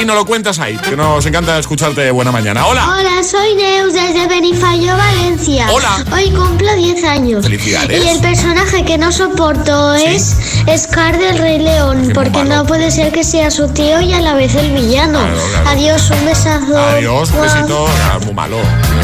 y 0.00 0.04
nos 0.04 0.16
lo 0.16 0.24
cuentas 0.24 0.58
ahí, 0.58 0.76
que 0.78 0.96
nos 0.96 1.24
encanta 1.26 1.58
escucharte 1.58 2.00
de 2.00 2.10
buena 2.10 2.32
mañana. 2.32 2.66
¡Hola! 2.66 2.88
Hola, 2.88 3.22
soy 3.22 3.54
Neus 3.54 3.92
desde 3.92 4.26
Benifallo, 4.28 4.96
Valencia. 4.96 5.66
Hola. 5.70 6.04
Hoy 6.12 6.30
cumplo 6.30 6.74
10 6.74 7.04
años. 7.04 7.42
Felicidades. 7.44 8.02
Y 8.04 8.08
el 8.08 8.20
personaje 8.20 8.84
que 8.84 8.96
no 8.98 9.12
soporto 9.12 9.94
es 9.94 10.36
Scar 10.76 11.18
del 11.18 11.38
Rey 11.38 11.58
León, 11.58 12.10
porque 12.14 12.44
no 12.44 12.64
puede 12.66 12.90
ser 12.90 13.12
que 13.12 13.24
sea 13.24 13.50
su 13.50 13.68
tío 13.68 14.00
y 14.00 14.12
a 14.12 14.20
la 14.20 14.34
vez 14.34 14.54
el 14.54 14.70
villano. 14.72 15.18
Claro, 15.20 15.36
claro. 15.50 15.68
Adiós, 15.70 16.10
un 16.10 16.24
besazo. 16.24 16.78
Adiós, 16.78 17.30
un 17.30 17.42
besito. 17.42 17.86
Ah, 18.10 18.18
muy 18.24 18.34
malo, 18.34 18.56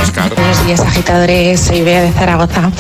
Oscar. 0.03 0.33
Días, 0.71 0.83
agitadores. 0.83 1.59
Soy 1.59 1.83
Bea 1.83 2.01
de 2.01 2.13
Zaragoza. 2.13 2.71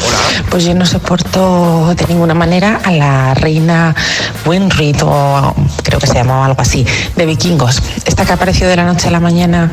Pues 0.48 0.64
yo 0.64 0.76
no 0.76 0.86
soporto 0.86 1.92
de 1.96 2.06
ninguna 2.06 2.34
manera 2.34 2.80
a 2.84 2.92
la 2.92 3.34
reina 3.34 3.96
Winrid, 4.46 4.94
o 5.02 5.52
creo 5.82 5.98
que 5.98 6.06
se 6.06 6.14
llamaba 6.14 6.46
algo 6.46 6.62
así, 6.62 6.86
de 7.16 7.26
vikingos. 7.26 7.82
Esta 8.04 8.24
que 8.24 8.30
apareció 8.30 8.68
de 8.68 8.76
la 8.76 8.84
noche 8.84 9.08
a 9.08 9.10
la 9.10 9.18
mañana 9.18 9.72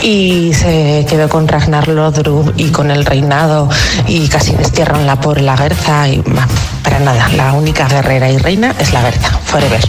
y 0.00 0.52
se 0.54 1.06
quedó 1.10 1.28
con 1.28 1.48
Ragnar 1.48 1.88
Lodbrok 1.88 2.52
y 2.56 2.68
con 2.68 2.92
el 2.92 3.04
reinado 3.04 3.68
y 4.06 4.28
casi 4.28 4.54
destierran 4.54 5.04
la 5.04 5.20
por 5.20 5.40
la 5.40 5.56
Gerza. 5.56 6.06
Y 6.06 6.18
bah, 6.18 6.46
para 6.84 7.00
nada, 7.00 7.28
la 7.34 7.52
única 7.54 7.88
guerrera 7.88 8.30
y 8.30 8.38
reina 8.38 8.76
es 8.78 8.92
la 8.92 9.00
Gerza, 9.00 9.30
forever. 9.44 9.80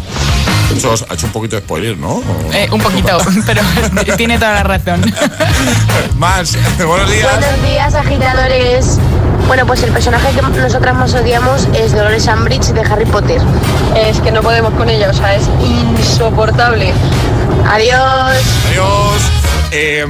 Ha 0.69 0.73
hecho, 0.73 0.93
ha 1.09 1.13
hecho 1.13 1.25
un 1.27 1.31
poquito 1.31 1.55
de 1.55 1.61
spoiler, 1.61 1.97
¿no? 1.97 2.21
Eh, 2.53 2.67
un 2.71 2.81
poquito, 2.81 3.17
pero 3.45 3.61
tiene 4.17 4.37
toda 4.37 4.53
la 4.55 4.63
razón. 4.63 5.01
Más, 6.17 6.57
buenos 6.77 7.09
días. 7.09 7.39
Buenos 7.39 7.69
días, 7.69 7.95
agitadores. 7.95 8.99
Bueno, 9.47 9.65
pues 9.65 9.81
el 9.83 9.91
personaje 9.91 10.27
que 10.35 10.41
nosotras 10.41 10.93
más 10.93 11.13
odiamos 11.13 11.69
es 11.73 11.93
Dolores 11.93 12.27
Umbridge 12.27 12.73
de 12.73 12.81
Harry 12.81 13.05
Potter. 13.05 13.41
Es 13.95 14.19
que 14.19 14.29
no 14.29 14.41
podemos 14.41 14.73
con 14.73 14.89
ella, 14.89 15.09
o 15.09 15.13
sea, 15.13 15.35
es 15.35 15.43
insoportable. 15.63 16.93
Adiós. 17.65 18.43
Adiós. 18.69 19.21
Eh, 19.71 20.05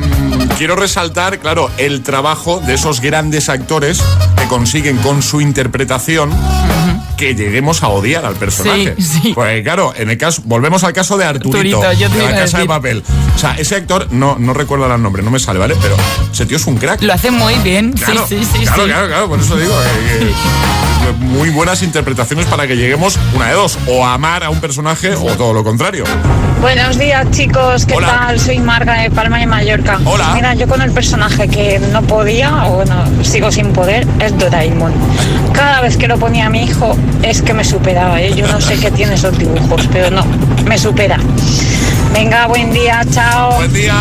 quiero 0.57 0.75
resaltar, 0.75 1.37
claro, 1.39 1.69
el 1.77 2.01
trabajo 2.01 2.59
de 2.59 2.75
esos 2.75 2.99
grandes 2.99 3.49
actores 3.49 4.01
que 4.37 4.47
consiguen 4.47 4.97
con 4.97 5.21
su 5.21 5.39
interpretación 5.39 6.31
que 7.17 7.35
lleguemos 7.35 7.83
a 7.83 7.89
odiar 7.89 8.25
al 8.25 8.35
personaje. 8.35 8.95
Sí, 8.97 9.19
sí. 9.21 9.31
Pues 9.33 9.63
claro, 9.63 9.93
en 9.97 10.09
el 10.09 10.17
caso, 10.17 10.41
volvemos 10.45 10.83
al 10.83 10.93
caso 10.93 11.17
de 11.17 11.25
Arturito, 11.25 11.77
Arturito, 11.81 11.93
yo 11.93 12.09
te 12.09 12.17
de 12.19 12.23
la 12.31 12.35
casa 12.39 12.59
de 12.59 12.65
papel. 12.65 13.03
O 13.35 13.39
sea, 13.39 13.55
ese 13.57 13.75
actor, 13.75 14.07
no, 14.11 14.37
no 14.39 14.53
recuerdo 14.53 14.93
el 14.93 15.01
nombre, 15.01 15.23
no 15.23 15.31
me 15.31 15.39
sale, 15.39 15.59
¿vale? 15.59 15.75
Pero 15.81 15.95
ese 16.31 16.45
tío 16.45 16.57
es 16.57 16.65
un 16.67 16.77
crack. 16.77 17.01
Lo 17.01 17.13
hace 17.13 17.31
muy 17.31 17.55
bien. 17.55 17.91
Claro, 17.93 18.25
sí, 18.27 18.37
sí, 18.39 18.45
sí. 18.59 18.65
claro, 18.65 18.83
sí. 18.83 18.89
claro, 18.89 19.07
claro, 19.07 19.27
por 19.29 19.39
eso 19.39 19.57
digo 19.57 19.73
que- 20.19 20.27
que 21.07 21.11
muy 21.25 21.49
buenas 21.49 21.83
interpretaciones 21.83 22.45
para 22.47 22.67
que 22.67 22.75
lleguemos 22.75 23.17
una 23.35 23.47
de 23.47 23.53
dos, 23.53 23.77
o 23.87 24.05
a 24.05 24.13
amar 24.13 24.43
a 24.43 24.49
un 24.49 24.59
personaje 24.59 25.13
o 25.15 25.25
todo 25.35 25.53
lo 25.53 25.63
contrario. 25.63 26.03
Buenos 26.61 26.97
días 26.97 27.29
chicos, 27.31 27.85
¿qué 27.85 27.93
Hola. 27.93 28.07
tal? 28.07 28.39
Soy 28.39 28.59
Marga 28.59 28.95
de 29.01 29.11
Palma 29.11 29.37
de 29.39 29.45
Mallorca. 29.45 29.99
Hola. 30.05 30.31
Mira, 30.33 30.53
yo 30.55 30.67
con 30.67 30.81
el 30.81 30.91
personaje 30.91 31.47
que 31.47 31.79
no 31.91 32.01
podía, 32.01 32.65
o 32.67 32.77
bueno, 32.77 33.05
sigo 33.23 33.51
sin 33.51 33.73
poder, 33.73 34.07
es 34.19 34.35
Doraemon. 34.37 34.91
Cada 35.53 35.81
vez 35.81 35.97
que 35.97 36.07
lo 36.07 36.17
ponía 36.17 36.47
a 36.47 36.49
mi 36.49 36.63
hijo 36.63 36.97
es 37.23 37.41
que 37.41 37.53
me 37.53 37.63
superaba, 37.63 38.21
¿eh? 38.21 38.33
Yo 38.35 38.47
no 38.47 38.61
sé 38.61 38.77
qué 38.77 38.91
tiene 38.91 39.15
esos 39.15 39.37
dibujos, 39.37 39.87
pero 39.91 40.11
no, 40.11 40.25
me 40.65 40.77
supera. 40.77 41.19
Venga, 42.13 42.47
buen 42.47 42.73
día, 42.73 43.01
chao. 43.11 43.55
Buen 43.55 43.73
día, 43.73 43.95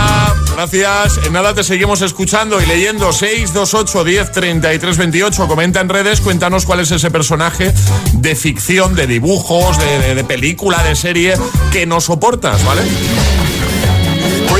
gracias. 0.54 1.20
En 1.26 1.32
nada 1.32 1.54
te 1.54 1.64
seguimos 1.64 2.00
escuchando 2.02 2.60
y 2.62 2.66
leyendo 2.66 3.12
628 3.12 4.04
10 4.04 4.32
33 4.32 4.96
28. 4.96 5.48
Comenta 5.48 5.80
en 5.80 5.88
redes, 5.88 6.20
cuéntanos 6.20 6.64
cuál 6.64 6.80
es 6.80 6.90
ese 6.90 7.10
personaje 7.10 7.74
de 8.14 8.34
ficción, 8.34 8.94
de 8.94 9.06
dibujos, 9.06 9.76
de, 9.78 10.24
película, 10.24 10.82
de 10.82 10.96
serie 10.96 11.34
que 11.72 11.84
no 11.86 12.00
soportas, 12.00 12.64
¿vale? 12.64 12.82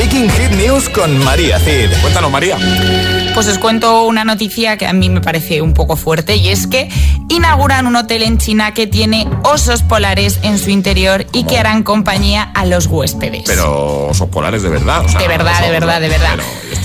Breaking 0.06 0.30
Hit 0.30 0.50
News 0.52 0.88
con 0.88 1.18
María 1.24 1.58
Cid. 1.58 1.90
Cuéntanos, 2.00 2.30
María. 2.30 2.56
Pues 3.34 3.48
os 3.48 3.58
cuento 3.58 4.04
una 4.04 4.24
noticia 4.24 4.76
que 4.76 4.86
a 4.86 4.92
mí 4.92 5.10
me 5.10 5.20
parece 5.20 5.62
un 5.62 5.74
poco 5.74 5.96
fuerte 5.96 6.36
y 6.36 6.48
es 6.48 6.68
que 6.68 6.88
inauguran 7.28 7.88
un 7.88 7.96
hotel 7.96 8.22
en 8.22 8.38
China 8.38 8.72
que 8.72 8.86
tiene 8.86 9.28
osos 9.42 9.82
polares 9.82 10.38
en 10.42 10.60
su 10.60 10.70
interior 10.70 11.26
y 11.32 11.42
que 11.42 11.58
harán 11.58 11.82
compañía 11.82 12.44
a 12.54 12.66
los 12.66 12.86
huéspedes. 12.86 13.42
Pero 13.46 14.06
osos 14.06 14.28
polares 14.28 14.62
de 14.62 14.68
verdad. 14.68 15.04
O 15.04 15.08
sea, 15.08 15.20
de 15.20 15.26
verdad, 15.26 15.60
de 15.60 15.70
verdad, 15.72 16.00
de 16.00 16.08
verdad. 16.08 16.36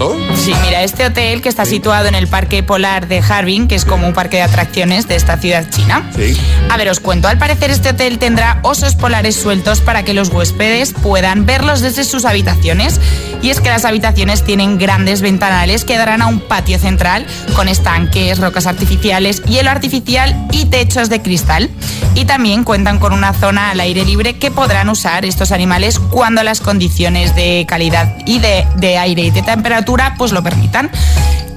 ¿Esto? 0.01 0.17
Sí, 0.35 0.53
mira, 0.63 0.81
este 0.81 1.05
hotel 1.05 1.41
que 1.41 1.49
está 1.49 1.65
situado 1.65 2.07
en 2.07 2.15
el 2.15 2.27
Parque 2.27 2.63
Polar 2.63 3.07
de 3.07 3.19
Harbin, 3.19 3.67
que 3.67 3.75
es 3.75 3.85
como 3.85 4.07
un 4.07 4.13
parque 4.13 4.37
de 4.37 4.43
atracciones 4.43 5.07
de 5.07 5.15
esta 5.15 5.37
ciudad 5.37 5.69
china. 5.69 6.09
Sí. 6.15 6.35
A 6.69 6.77
ver, 6.77 6.89
os 6.89 6.99
cuento. 6.99 7.27
Al 7.27 7.37
parecer 7.37 7.69
este 7.69 7.89
hotel 7.89 8.17
tendrá 8.17 8.59
osos 8.63 8.95
polares 8.95 9.35
sueltos 9.35 9.81
para 9.81 10.03
que 10.03 10.15
los 10.15 10.29
huéspedes 10.29 10.93
puedan 10.93 11.45
verlos 11.45 11.81
desde 11.81 12.03
sus 12.03 12.25
habitaciones. 12.25 12.99
Y 13.43 13.49
es 13.49 13.59
que 13.59 13.69
las 13.69 13.85
habitaciones 13.85 14.43
tienen 14.43 14.79
grandes 14.79 15.21
ventanales 15.21 15.85
que 15.85 15.97
darán 15.97 16.21
a 16.21 16.27
un 16.27 16.39
patio 16.39 16.79
central 16.79 17.25
con 17.55 17.67
estanques, 17.67 18.39
rocas 18.39 18.65
artificiales, 18.65 19.43
hielo 19.43 19.69
artificial 19.69 20.47
y 20.51 20.65
techos 20.65 21.09
de 21.09 21.21
cristal. 21.21 21.69
Y 22.15 22.25
también 22.25 22.63
cuentan 22.63 22.99
con 22.99 23.13
una 23.13 23.33
zona 23.33 23.71
al 23.71 23.79
aire 23.79 24.03
libre 24.05 24.37
que 24.37 24.51
podrán 24.51 24.89
usar 24.89 25.25
estos 25.25 25.51
animales 25.51 25.99
cuando 25.99 26.43
las 26.43 26.59
condiciones 26.59 27.35
de 27.35 27.65
calidad 27.67 28.15
y 28.25 28.39
de, 28.39 28.65
de 28.77 28.97
aire 28.97 29.23
y 29.23 29.31
de 29.31 29.41
temperatura 29.41 29.90
pues 30.17 30.31
lo 30.31 30.41
permitan. 30.43 30.89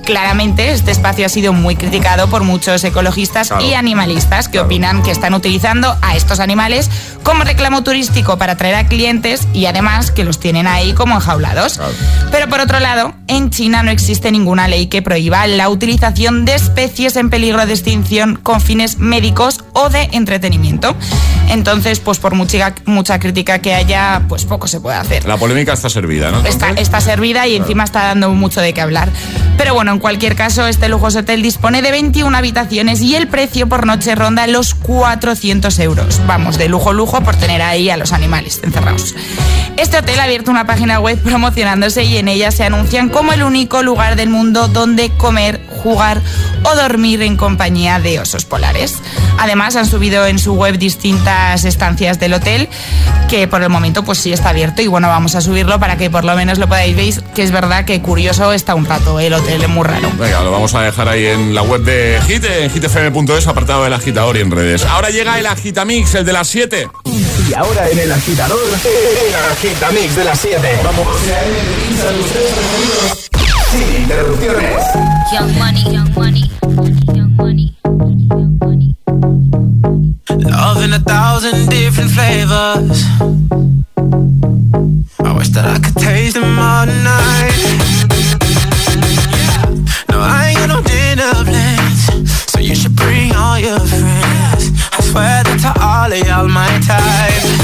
Claramente, 0.05 0.70
este 0.72 0.91
espacio 0.91 1.24
ha 1.24 1.30
sido 1.30 1.55
muy 1.55 1.76
criticado 1.76 2.28
por 2.28 2.43
muchos 2.45 2.85
ecologistas 2.85 3.49
Claro. 3.49 3.64
y 3.64 3.72
animalistas 3.72 4.49
que 4.49 4.61
opinan 4.61 5.03
que 5.03 5.11
están 5.11 5.32
utilizando 5.32 5.97
a 6.03 6.14
estos 6.14 6.41
animales 6.41 6.91
como 7.22 7.43
reclamo 7.45 7.82
turístico 7.82 8.37
para 8.37 8.53
atraer 8.53 8.74
a 8.74 8.87
clientes 8.87 9.49
y 9.55 9.64
además 9.64 10.11
que 10.11 10.24
los 10.24 10.39
tienen 10.41 10.66
ahí 10.66 10.93
como 10.93 11.14
enjaulados. 11.14 11.80
Pero 12.30 12.49
por 12.51 12.61
otro 12.61 12.80
lado, 12.80 13.14
en 13.26 13.50
China 13.50 13.82
no 13.82 13.90
existe 13.90 14.30
ninguna 14.30 14.68
ley 14.68 14.86
que 14.86 15.02
prohíba 15.02 15.46
la 15.46 15.68
utilización 15.68 16.44
de 16.44 16.54
especies 16.54 17.16
en 17.16 17.30
peligro 17.30 17.64
de 17.64 17.72
extinción 17.72 18.36
con 18.36 18.60
fines 18.60 18.98
médicos 18.98 19.64
o 19.72 19.88
de 19.88 20.08
entretenimiento. 20.12 20.94
Entonces, 21.48 22.00
pues 22.00 22.18
por 22.18 22.34
mucha, 22.34 22.74
mucha 22.84 23.18
crítica 23.18 23.58
que 23.60 23.74
haya, 23.74 24.22
pues 24.28 24.44
poco 24.44 24.66
se 24.66 24.80
puede 24.80 24.96
hacer. 24.96 25.26
La 25.26 25.36
polémica 25.36 25.72
está 25.72 25.88
servida, 25.88 26.30
¿no? 26.30 26.44
Está, 26.44 26.70
está 26.70 27.00
servida 27.00 27.46
y 27.46 27.56
encima 27.56 27.84
está 27.84 28.04
dando 28.04 28.30
mucho 28.30 28.60
de 28.60 28.72
qué 28.72 28.80
hablar. 28.80 29.10
Pero 29.56 29.74
bueno, 29.74 29.92
en 29.92 29.98
cualquier 29.98 30.34
caso, 30.34 30.66
este 30.66 30.88
lujoso 30.88 31.20
hotel 31.20 31.42
dispone 31.42 31.80
de 31.80 31.90
21 31.90 32.36
habitaciones 32.36 33.00
y 33.00 33.14
el 33.14 33.28
precio 33.28 33.68
por 33.68 33.86
noche 33.86 34.14
ronda 34.14 34.46
los 34.46 34.74
400 34.74 35.78
euros. 35.78 36.20
Vamos, 36.26 36.58
de 36.58 36.68
lujo 36.68 36.92
lujo 36.92 37.20
por 37.22 37.36
tener 37.36 37.62
ahí 37.62 37.90
a 37.90 37.96
los 37.96 38.12
animales 38.12 38.60
encerrados. 38.62 39.14
Este 39.76 39.98
hotel 39.98 40.20
ha 40.20 40.24
abierto 40.24 40.50
una 40.50 40.66
página 40.66 41.00
web 41.00 41.20
promocionándose 41.20 42.04
y 42.04 42.16
en 42.16 42.28
ella 42.28 42.50
se 42.50 42.64
anuncian 42.64 43.08
como 43.14 43.32
el 43.32 43.44
único 43.44 43.84
lugar 43.84 44.16
del 44.16 44.28
mundo 44.28 44.66
donde 44.66 45.10
comer, 45.10 45.60
jugar 45.84 46.20
o 46.64 46.74
dormir 46.74 47.22
en 47.22 47.36
compañía 47.36 48.00
de 48.00 48.18
osos 48.18 48.44
polares. 48.44 48.96
Además, 49.38 49.76
han 49.76 49.86
subido 49.86 50.26
en 50.26 50.40
su 50.40 50.54
web 50.54 50.78
distintas 50.78 51.64
estancias 51.64 52.18
del 52.18 52.34
hotel 52.34 52.68
que 53.28 53.46
por 53.46 53.62
el 53.62 53.68
momento 53.68 54.02
pues 54.04 54.18
sí 54.18 54.32
está 54.32 54.50
abierto 54.50 54.82
y 54.82 54.88
bueno, 54.88 55.08
vamos 55.08 55.36
a 55.36 55.40
subirlo 55.40 55.78
para 55.78 55.96
que 55.96 56.10
por 56.10 56.24
lo 56.24 56.34
menos 56.34 56.58
lo 56.58 56.66
podáis 56.66 56.96
ver, 56.96 57.24
que 57.34 57.42
es 57.42 57.52
verdad 57.52 57.84
que 57.84 58.02
curioso 58.02 58.52
está 58.52 58.74
un 58.74 58.84
rato 58.84 59.20
el 59.20 59.32
hotel, 59.32 59.62
es 59.62 59.68
muy 59.68 59.84
raro. 59.84 60.10
Venga, 60.18 60.42
lo 60.42 60.50
vamos 60.50 60.74
a 60.74 60.82
dejar 60.82 61.08
ahí 61.08 61.26
en 61.26 61.54
la 61.54 61.62
web 61.62 61.82
de 61.82 62.20
Hit, 62.26 62.44
en 62.44 62.70
hitfm.es, 62.70 63.46
apartado 63.46 63.84
del 63.84 63.92
agitador 63.92 64.36
y 64.36 64.40
en 64.40 64.50
redes. 64.50 64.84
Ahora 64.84 65.10
llega 65.10 65.38
el 65.38 65.46
agitamix, 65.46 66.16
el 66.16 66.24
de 66.24 66.32
las 66.32 66.48
7. 66.48 66.88
Y 67.04 67.54
ahora 67.54 67.88
en 67.88 67.98
el 67.98 68.10
agitador, 68.10 68.58
el 68.58 69.34
agitamix 69.52 70.16
de 70.16 70.24
las 70.24 70.40
7. 70.40 70.80
Vamos. 70.82 71.06
Sin 73.74 74.02
interrupciones. 74.02 74.84
Young 75.32 75.58
money, 75.58 75.82
young 75.90 76.14
money, 76.14 76.48
young 77.12 77.34
money, 77.36 77.76
young 78.30 78.56
money. 78.60 78.96
Love 80.30 80.82
in 80.84 80.92
a 80.92 81.00
thousand 81.00 81.68
different 81.68 82.10
flavors. 82.12 83.02
I 85.18 85.32
wish 85.36 85.48
that 85.48 85.66
I 85.66 85.78
could 85.80 85.96
taste 85.96 86.34
them 86.34 86.56
all 86.56 86.86
night. 86.86 87.54
No, 90.08 90.20
I 90.20 90.50
ain't 90.50 90.58
got 90.58 90.68
no 90.68 90.80
dinner 90.82 91.32
plans, 91.42 92.52
so 92.52 92.60
you 92.60 92.76
should 92.76 92.94
bring 92.94 93.34
all 93.34 93.58
your 93.58 93.80
friends. 93.80 94.70
I 94.92 95.00
swear 95.10 95.42
that 95.42 95.58
to 95.64 95.72
all 95.82 96.12
of 96.12 96.26
y'all 96.28 96.46
my 96.48 96.78
type. 96.86 97.63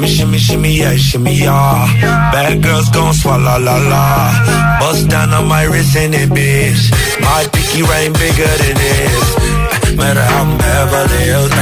Shimmy, 0.00 0.16
shimmy, 0.16 0.38
shimmy, 0.38 0.72
yeah, 0.78 0.96
shimmy, 0.96 1.34
yeah. 1.44 2.32
Bad 2.32 2.62
girls 2.62 2.88
gon' 2.88 3.12
swallow 3.12 3.60
la 3.60 3.76
la. 3.76 4.32
Bust 4.80 5.10
down 5.10 5.28
on 5.28 5.46
my 5.46 5.64
wrist 5.64 5.94
in 5.94 6.14
it, 6.14 6.30
bitch. 6.30 6.88
My 7.20 7.44
pinky 7.52 7.84
ring 7.84 8.16
bigger 8.16 8.48
than 8.64 8.80
this. 8.80 9.96
Matter 10.00 10.24
how 10.24 10.40
I'm 10.40 10.56
Beverly 10.56 11.20
Hills. 11.28 11.52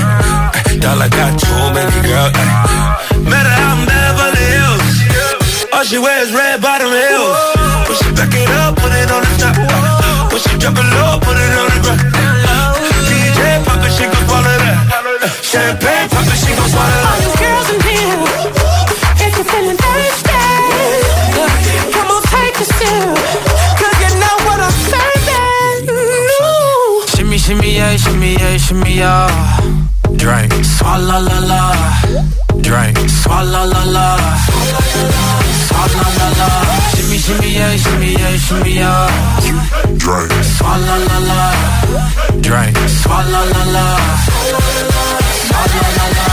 Dollar 0.78 1.11
got 1.11 1.34
too 1.34 1.62
many 1.74 1.99
girls. 2.07 2.30
Matter 3.26 3.55
how 3.59 3.74
I'm 3.74 3.82
Beverly 3.91 4.47
Hills. 4.55 4.86
All 5.74 5.82
she 5.82 5.99
wears 5.99 6.30
red 6.30 6.62
bottom 6.62 6.95
heels. 6.95 7.43
When 7.91 7.97
she 7.99 8.09
back 8.14 8.30
it 8.39 8.51
up, 8.62 8.78
put 8.78 8.95
it 8.95 9.11
on 9.11 9.22
the 9.26 9.34
top. 9.43 10.30
When 10.30 10.39
she 10.39 10.55
drop 10.62 10.78
it 10.78 10.86
low, 10.95 11.18
put 11.18 11.34
it 11.34 11.59
on 11.59 11.66
the 11.74 11.80
ground. 11.82 12.07
DJ 13.03 13.66
pop 13.66 13.82
it, 13.82 13.91
she 13.99 14.07
gon' 14.07 14.22
swallow 14.30 14.59
that. 14.62 14.78
Champagne 15.43 16.07
pop 16.07 16.22
it, 16.22 16.39
she 16.39 16.55
gon' 16.55 16.70
swallow 16.70 17.03
that. 17.03 17.11
All 17.11 17.18
you 17.18 17.34
girls 17.34 17.88
shimmy, 27.99 28.32
yeah, 28.34 28.57
shimmy, 28.59 28.94
yeah. 28.94 29.28
Drink. 30.16 30.53
Swalla 30.76 31.18
la 31.28 31.38
la. 31.51 31.61
Drink. 32.66 32.96
Swalla 33.20 33.62
la 33.72 33.82
la. 33.96 34.07
Swalla 35.68 36.07
la 36.18 36.28
la. 36.38 36.49
Shimmy, 36.94 37.18
shimmy, 37.18 37.51
yeah, 37.59 37.76
shimmy, 37.76 38.11
yeah, 38.12 38.36
shimmy, 38.44 38.72
yeah. 38.74 39.09
Drink. 40.03 40.30
Swalla 40.57 40.96
la 41.09 41.18
la. 41.30 41.40
Drink. 42.46 42.76
Swalla 43.01 43.42
la 43.53 43.62
la. 43.74 43.86
Swalla 45.49 45.86
la 45.96 46.07
la. 46.16 46.26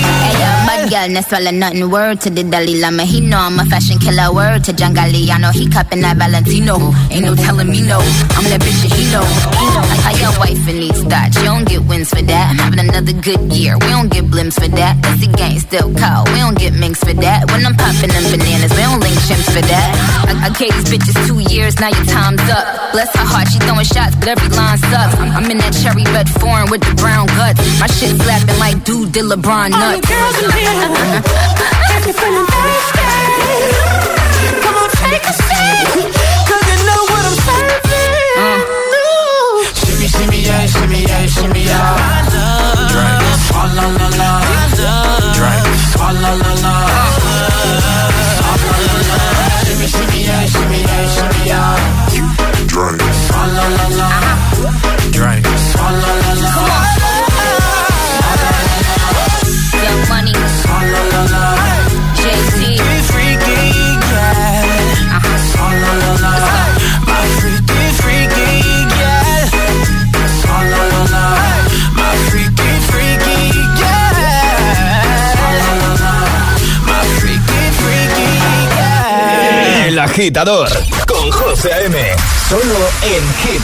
no 1.08 1.20
swallow 1.22 1.50
nothing. 1.50 1.88
Word 1.90 2.20
to 2.22 2.30
the 2.30 2.42
Dalai 2.44 2.80
Lama. 2.80 3.04
He 3.04 3.20
know 3.20 3.38
I'm 3.38 3.58
a 3.58 3.64
fashion 3.66 3.98
killer. 3.98 4.32
Word 4.32 4.64
to 4.64 4.72
John 4.72 4.94
Galliano. 4.94 5.52
He 5.52 5.68
cupping 5.68 6.00
that 6.02 6.16
Valentino. 6.16 6.76
Ain't 7.10 7.24
no 7.24 7.34
telling 7.34 7.68
me 7.68 7.80
no. 7.82 7.98
I'm 8.36 8.44
that 8.50 8.60
bitch 8.60 8.80
that 8.84 8.92
he 8.92 9.04
know. 9.10 9.24
I, 9.24 10.12
I 10.12 10.20
got 10.20 10.38
wife 10.38 10.60
and 10.68 10.78
needs 10.80 11.02
thoughts. 11.04 11.36
You 11.38 11.44
don't 11.44 11.66
get 11.66 11.82
wins 11.86 12.10
for 12.10 12.22
that. 12.22 12.44
I'm 12.50 12.58
having 12.58 12.80
another 12.80 13.12
good 13.12 13.52
year. 13.52 13.74
We 13.78 13.88
don't 13.88 14.10
get 14.10 14.24
blimps 14.26 14.54
for 14.60 14.68
that. 14.68 15.00
That's 15.02 15.20
the 15.24 15.32
gang 15.32 15.58
still 15.60 15.92
call. 15.94 16.24
We 16.32 16.38
don't 16.40 16.58
get 16.58 16.74
minks 16.74 17.00
for 17.00 17.14
that. 17.14 17.50
When 17.50 17.64
I'm 17.64 17.74
popping 17.76 18.10
them 18.10 18.24
bananas, 18.30 18.72
we 18.76 18.82
don't 18.82 19.00
link 19.00 19.16
chimps 19.24 19.48
for 19.50 19.62
that. 19.64 19.88
I, 20.28 20.46
I 20.46 20.50
gave 20.58 20.72
these 20.74 20.90
bitches 20.92 21.16
two 21.26 21.40
years. 21.52 21.78
Now 21.80 21.88
your 21.88 22.06
time's 22.06 22.42
up. 22.50 22.92
Bless 22.92 23.10
her 23.16 23.24
heart. 23.26 23.48
She 23.48 23.58
throwing 23.64 23.86
shots, 23.88 24.14
but 24.16 24.28
every 24.28 24.48
line 24.52 24.78
sucks. 24.90 25.16
I'm, 25.16 25.44
I'm 25.44 25.50
in 25.50 25.58
that 25.58 25.72
cherry 25.80 26.04
red 26.12 26.28
foreign 26.28 26.70
with 26.70 26.82
the 26.82 26.94
brown 27.00 27.26
guts. 27.38 27.58
My 27.80 27.86
shit 27.88 28.14
slapping 28.20 28.58
like 28.58 28.84
dude 28.84 29.12
did 29.12 29.24
LeBron 29.24 29.70
All 29.72 29.94
you 29.94 30.00
nuts. 30.00 30.08
girls 30.08 30.36
in 30.44 30.50
here, 30.50 30.89
Feeling 32.10 32.46
thirsty. 32.50 33.06
Come 34.62 34.76
on, 34.76 34.88
take 34.98 35.22
a 35.22 35.32
seat. 35.32 35.94
You 35.94 36.76
know 36.86 37.02
what 37.10 37.22
I'm 37.28 37.36
No. 38.92 39.04
Shimmy, 39.78 40.06
shimmy, 40.08 40.40
yeah, 40.42 40.66
shimmy, 40.66 41.00
yeah, 41.06 41.26
shimmy, 41.26 41.62
yeah. 41.64 42.30
Drink. 42.90 43.22
Oh, 43.54 43.66
la, 43.76 43.86
la, 43.94 44.08
Drink. 45.38 45.64
Oh, 46.02 46.12
Shimmy, 49.64 49.86
shimmy, 49.86 50.20
yeah, 50.26 50.42
shimmy, 50.46 50.80
yeah, 50.82 51.06
shimmy, 51.14 51.42
yeah. 51.46 51.78
La, 53.30 53.66
la. 53.98 54.10
Come 56.52 56.70
on. 56.70 56.79
Agitador 80.10 80.68
con 81.06 81.30
José 81.30 81.72
A.M. 81.72 81.96
Solo 82.48 82.80
en 83.02 83.24
Hit. 83.42 83.62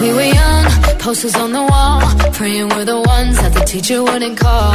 We 0.00 0.12
were 0.12 0.22
young, 0.22 0.64
posters 0.98 1.34
on 1.36 1.52
the 1.52 1.62
wall, 1.62 2.00
praying 2.32 2.68
we're 2.68 2.84
the 2.84 3.00
ones 3.00 3.40
that 3.40 3.54
the 3.54 3.64
teacher 3.64 4.02
wouldn't 4.02 4.38
call. 4.38 4.74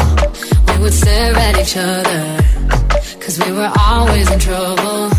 We 0.68 0.82
would 0.82 0.94
stare 0.94 1.36
at 1.36 1.60
each 1.60 1.78
other, 1.78 2.22
cause 3.20 3.40
we 3.46 3.52
were 3.52 3.72
always 3.78 4.32
in 4.32 4.40
trouble. 4.40 5.19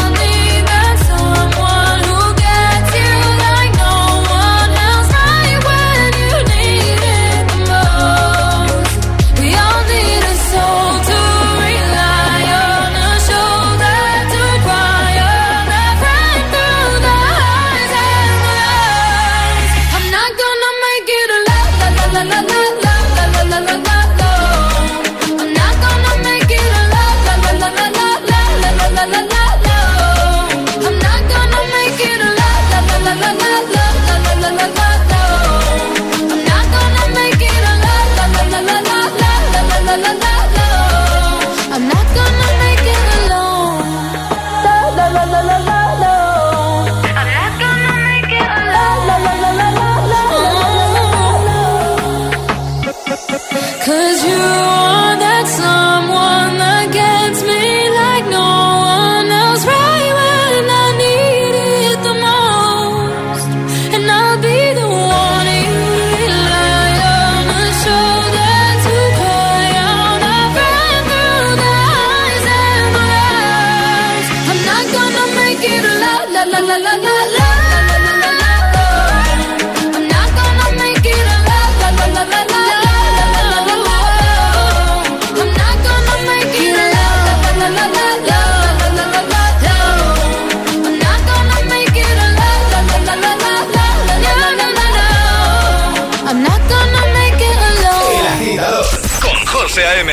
José 99.81 99.87
A.M. 99.87 100.11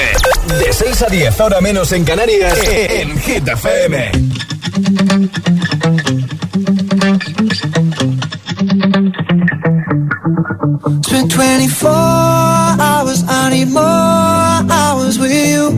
De 0.64 0.72
6 0.72 1.02
a 1.02 1.06
10, 1.06 1.40
ahora 1.40 1.60
menos 1.60 1.92
en 1.92 2.04
Canarias, 2.04 2.54
en 2.64 3.18
Hit 3.18 3.48
FM. 3.48 4.10
Spent 11.02 11.32
24 11.32 11.88
hours, 12.80 13.24
I 13.28 13.50
need 13.50 13.68
more 13.68 13.82
hours 14.70 15.18
with 15.18 15.32
you. 15.32 15.70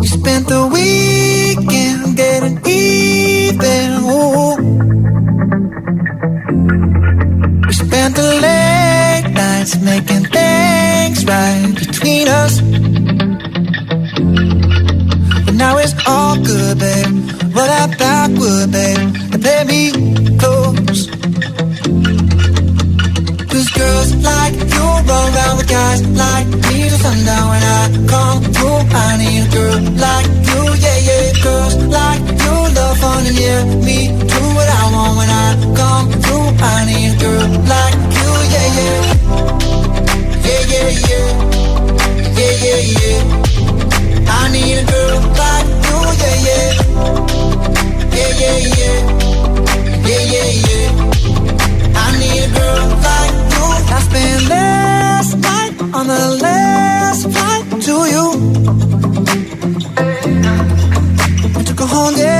You 0.00 0.08
spent 0.08 0.48
the 0.48 0.66
weekend 0.72 2.16
getting 2.16 2.60
even. 2.66 3.92
Ooh. 4.10 4.56
We 7.66 7.72
spent 7.72 8.16
the 8.16 8.40
late 8.42 9.30
nights 9.34 9.78
making 9.82 10.24
things 10.24 10.79
right 11.30 11.74
between 11.82 12.26
us. 12.42 12.54
But 15.46 15.54
now 15.62 15.78
it's 15.78 15.94
all 16.06 16.34
good, 16.50 16.78
babe. 16.82 17.14
Roll 17.54 17.68
that 17.74 17.90
backward, 17.98 18.68
babe, 18.76 19.10
and 19.32 19.40
play 19.44 19.62
me 19.72 19.82
close. 20.42 21.00
Cause 23.50 23.68
girls 23.78 24.10
like 24.30 24.54
you 24.74 24.86
run 25.08 25.24
around 25.34 25.56
with 25.58 25.68
guys 25.78 26.00
like 26.24 26.48
me 26.64 26.76
till 26.88 26.98
sundown 27.04 27.46
when 27.52 27.62
I 27.78 27.82
come 28.12 28.38
through. 28.54 28.80
I 29.06 29.10
need 29.22 29.42
a 29.46 29.50
girl 29.54 29.78
like 30.06 30.28
you, 30.50 30.62
yeah, 30.84 30.98
yeah. 31.08 31.26
Girls 31.46 31.74
like 31.98 32.22
you 32.42 32.54
love 32.76 32.96
fun 33.02 33.22
and 33.30 33.38
yeah, 33.38 33.60
me 33.86 33.98
do 34.34 34.42
what 34.56 34.68
I 34.80 34.84
want 34.94 35.12
when 35.18 35.30
I 35.44 35.48
come 35.80 36.06
through. 36.22 36.48
I 36.74 36.76
need 36.90 37.12
a 37.14 37.18
girl 37.22 37.48
like 37.74 37.96
you, 38.18 38.30
yeah. 38.54 38.68
Yeah, 38.80 39.09
a 44.54 45.20
yeah, 48.40 48.58
yeah. 48.78 48.98
Yeah, 50.08 50.24
yeah, 50.34 50.50
yeah. 50.66 50.88
I 51.94 52.06
need 52.18 52.42
a 52.42 52.50
girl 52.56 52.86
like 53.06 53.34
you. 53.54 53.84
I 53.92 54.00
spent 54.08 54.48
last 54.48 55.32
night 55.38 55.74
on 55.94 56.06
the 56.06 56.24
last 56.42 57.22
flight 57.32 57.64
to 57.86 57.94
you. 58.14 58.26
I 61.58 61.62
took 61.62 61.80
a 61.80 61.86
whole 61.86 62.12
day 62.12 62.39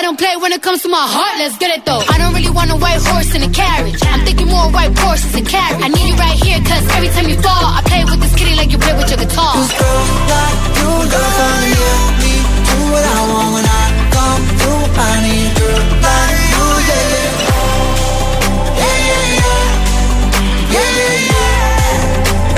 I 0.00 0.02
don't 0.02 0.16
play 0.16 0.34
when 0.40 0.50
it 0.50 0.62
comes 0.62 0.80
to 0.80 0.88
my 0.88 0.96
heart, 0.96 1.36
let's 1.36 1.58
get 1.58 1.76
it 1.76 1.84
though. 1.84 2.00
I 2.00 2.16
don't 2.16 2.32
really 2.32 2.48
want 2.48 2.70
a 2.70 2.76
white 2.80 3.04
horse 3.04 3.34
in 3.34 3.42
a 3.42 3.52
carriage. 3.52 4.00
I'm 4.00 4.24
thinking 4.24 4.48
more 4.48 4.72
white 4.72 4.96
horses 4.96 5.34
and 5.36 5.46
carriage. 5.46 5.84
I 5.84 5.88
need 5.92 6.08
you 6.08 6.16
right 6.16 6.40
here, 6.40 6.56
cause 6.64 6.88
every 6.96 7.12
time 7.12 7.28
you 7.28 7.36
fall, 7.36 7.52
I 7.52 7.84
play 7.84 8.02
with 8.08 8.16
this 8.16 8.34
kitty 8.34 8.56
like 8.56 8.72
you 8.72 8.78
play 8.78 8.96
with 8.96 9.12
your 9.12 9.20
guitar. 9.20 9.52
Cause 9.52 9.68
girls 9.76 10.24
like 10.24 10.56
you 10.80 10.88
me, 11.04 11.76
me, 12.16 12.32
do 12.64 12.76
what 12.96 13.04
I 13.12 13.20
want 13.28 13.52
when 13.60 13.64
I 13.68 13.89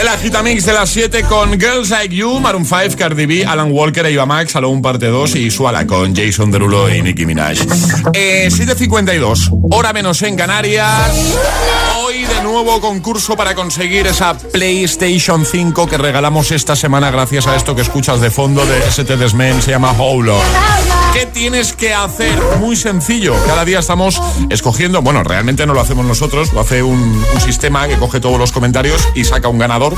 El 0.02 0.08
agitamix 0.08 0.66
de 0.66 0.72
las 0.72 0.90
7 0.90 1.22
con 1.28 1.52
Girls 1.52 1.90
Like 1.90 2.12
You, 2.12 2.40
Maroon 2.40 2.66
5, 2.66 2.96
Cardi 2.98 3.24
B, 3.24 3.46
Alan 3.46 3.70
Walker, 3.70 4.04
Eva 4.04 4.26
Max, 4.26 4.56
Alone 4.56 4.82
Parte 4.82 5.06
2 5.06 5.36
y 5.36 5.48
Suala 5.48 5.86
con 5.86 6.12
Jason 6.12 6.50
Derulo 6.50 6.92
y 6.92 7.00
Nicki 7.02 7.24
Minaj. 7.24 7.58
Eh, 8.12 8.48
7.52, 8.50 9.68
hora 9.70 9.92
menos 9.92 10.20
en 10.22 10.34
Canarias. 10.34 11.38
Hoy 12.00 12.24
de 12.24 12.42
nuevo 12.42 12.80
concurso 12.80 13.36
para 13.36 13.54
conseguir 13.54 14.08
esa 14.08 14.36
PlayStation 14.36 15.46
5 15.46 15.86
que 15.86 15.98
regalamos 15.98 16.50
esta 16.50 16.74
semana 16.74 17.12
gracias 17.12 17.46
a 17.46 17.54
esto 17.54 17.76
que 17.76 17.82
escuchas 17.82 18.20
de 18.20 18.32
fondo 18.32 18.66
de 18.66 18.78
ST 18.88 19.16
Desmen, 19.16 19.62
se 19.62 19.70
llama 19.70 19.94
Holo. 19.96 20.36
¿Qué 21.12 21.26
tienes 21.26 21.74
que 21.74 21.92
hacer? 21.92 22.40
Muy 22.58 22.74
sencillo. 22.74 23.34
Cada 23.46 23.64
día 23.64 23.80
estamos 23.80 24.20
escogiendo, 24.48 25.02
bueno, 25.02 25.22
realmente 25.22 25.66
no 25.66 25.74
lo 25.74 25.80
hacemos 25.80 26.06
nosotros, 26.06 26.52
lo 26.54 26.60
hace 26.60 26.82
un, 26.82 27.22
un 27.34 27.40
sistema 27.40 27.86
que 27.86 27.96
coge 27.96 28.18
todos 28.18 28.38
los 28.38 28.50
comentarios 28.50 29.06
y 29.14 29.24
saca 29.24 29.48
un 29.48 29.58
ganador, 29.58 29.94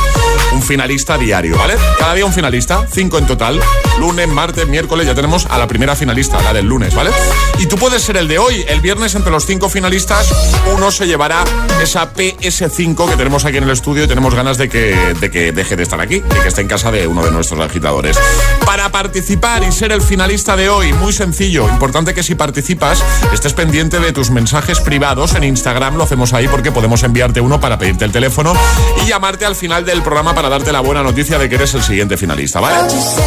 un 0.52 0.62
finalista 0.62 1.16
diario, 1.16 1.56
¿vale? 1.56 1.74
Cada 1.98 2.14
día 2.14 2.26
un 2.26 2.32
finalista, 2.32 2.86
cinco 2.90 3.18
en 3.18 3.26
total. 3.26 3.60
Lunes, 3.98 4.28
martes, 4.28 4.66
miércoles, 4.66 5.06
ya 5.06 5.14
tenemos 5.14 5.46
a 5.46 5.56
la 5.56 5.68
primera 5.68 5.94
finalista, 5.94 6.42
la 6.42 6.52
del 6.52 6.66
lunes, 6.66 6.94
¿vale? 6.94 7.10
Y 7.58 7.66
tú 7.66 7.76
puedes 7.76 8.02
ser 8.02 8.16
el 8.16 8.26
de 8.26 8.38
hoy. 8.38 8.64
El 8.66 8.80
viernes, 8.80 9.14
entre 9.14 9.30
los 9.30 9.46
cinco 9.46 9.68
finalistas, 9.68 10.34
uno 10.74 10.90
se 10.90 11.06
llevará 11.06 11.44
esa 11.80 12.12
PS5 12.12 13.08
que 13.08 13.16
tenemos 13.16 13.44
aquí 13.44 13.58
en 13.58 13.64
el 13.64 13.70
estudio 13.70 14.04
y 14.04 14.08
tenemos 14.08 14.34
ganas 14.34 14.58
de 14.58 14.68
que, 14.68 15.14
de 15.20 15.30
que 15.30 15.52
deje 15.52 15.76
de 15.76 15.84
estar 15.84 16.00
aquí, 16.00 16.20
de 16.20 16.40
que 16.40 16.48
esté 16.48 16.62
en 16.62 16.68
casa 16.68 16.90
de 16.90 17.06
uno 17.06 17.24
de 17.24 17.30
nuestros 17.30 17.60
agitadores. 17.60 18.18
Para 18.66 18.90
participar 18.90 19.62
y 19.62 19.70
ser 19.70 19.92
el 19.92 20.02
finalista 20.02 20.56
de 20.56 20.68
hoy, 20.68 20.92
muy 21.04 21.12
sencillo. 21.12 21.68
Importante 21.68 22.14
que 22.14 22.22
si 22.22 22.34
participas 22.34 23.04
estés 23.30 23.52
pendiente 23.52 24.00
de 24.00 24.14
tus 24.14 24.30
mensajes 24.30 24.80
privados 24.80 25.34
en 25.34 25.44
Instagram. 25.44 25.96
Lo 25.96 26.04
hacemos 26.04 26.32
ahí 26.32 26.48
porque 26.48 26.72
podemos 26.72 27.02
enviarte 27.02 27.42
uno 27.42 27.60
para 27.60 27.76
pedirte 27.76 28.06
el 28.06 28.10
teléfono 28.10 28.54
y 29.02 29.06
llamarte 29.06 29.44
al 29.44 29.54
final 29.54 29.84
del 29.84 30.00
programa 30.00 30.34
para 30.34 30.48
darte 30.48 30.72
la 30.72 30.80
buena 30.80 31.02
noticia 31.02 31.38
de 31.38 31.50
que 31.50 31.56
eres 31.56 31.74
el 31.74 31.82
siguiente 31.82 32.16
finalista, 32.16 32.58
¿vale? 32.58 32.76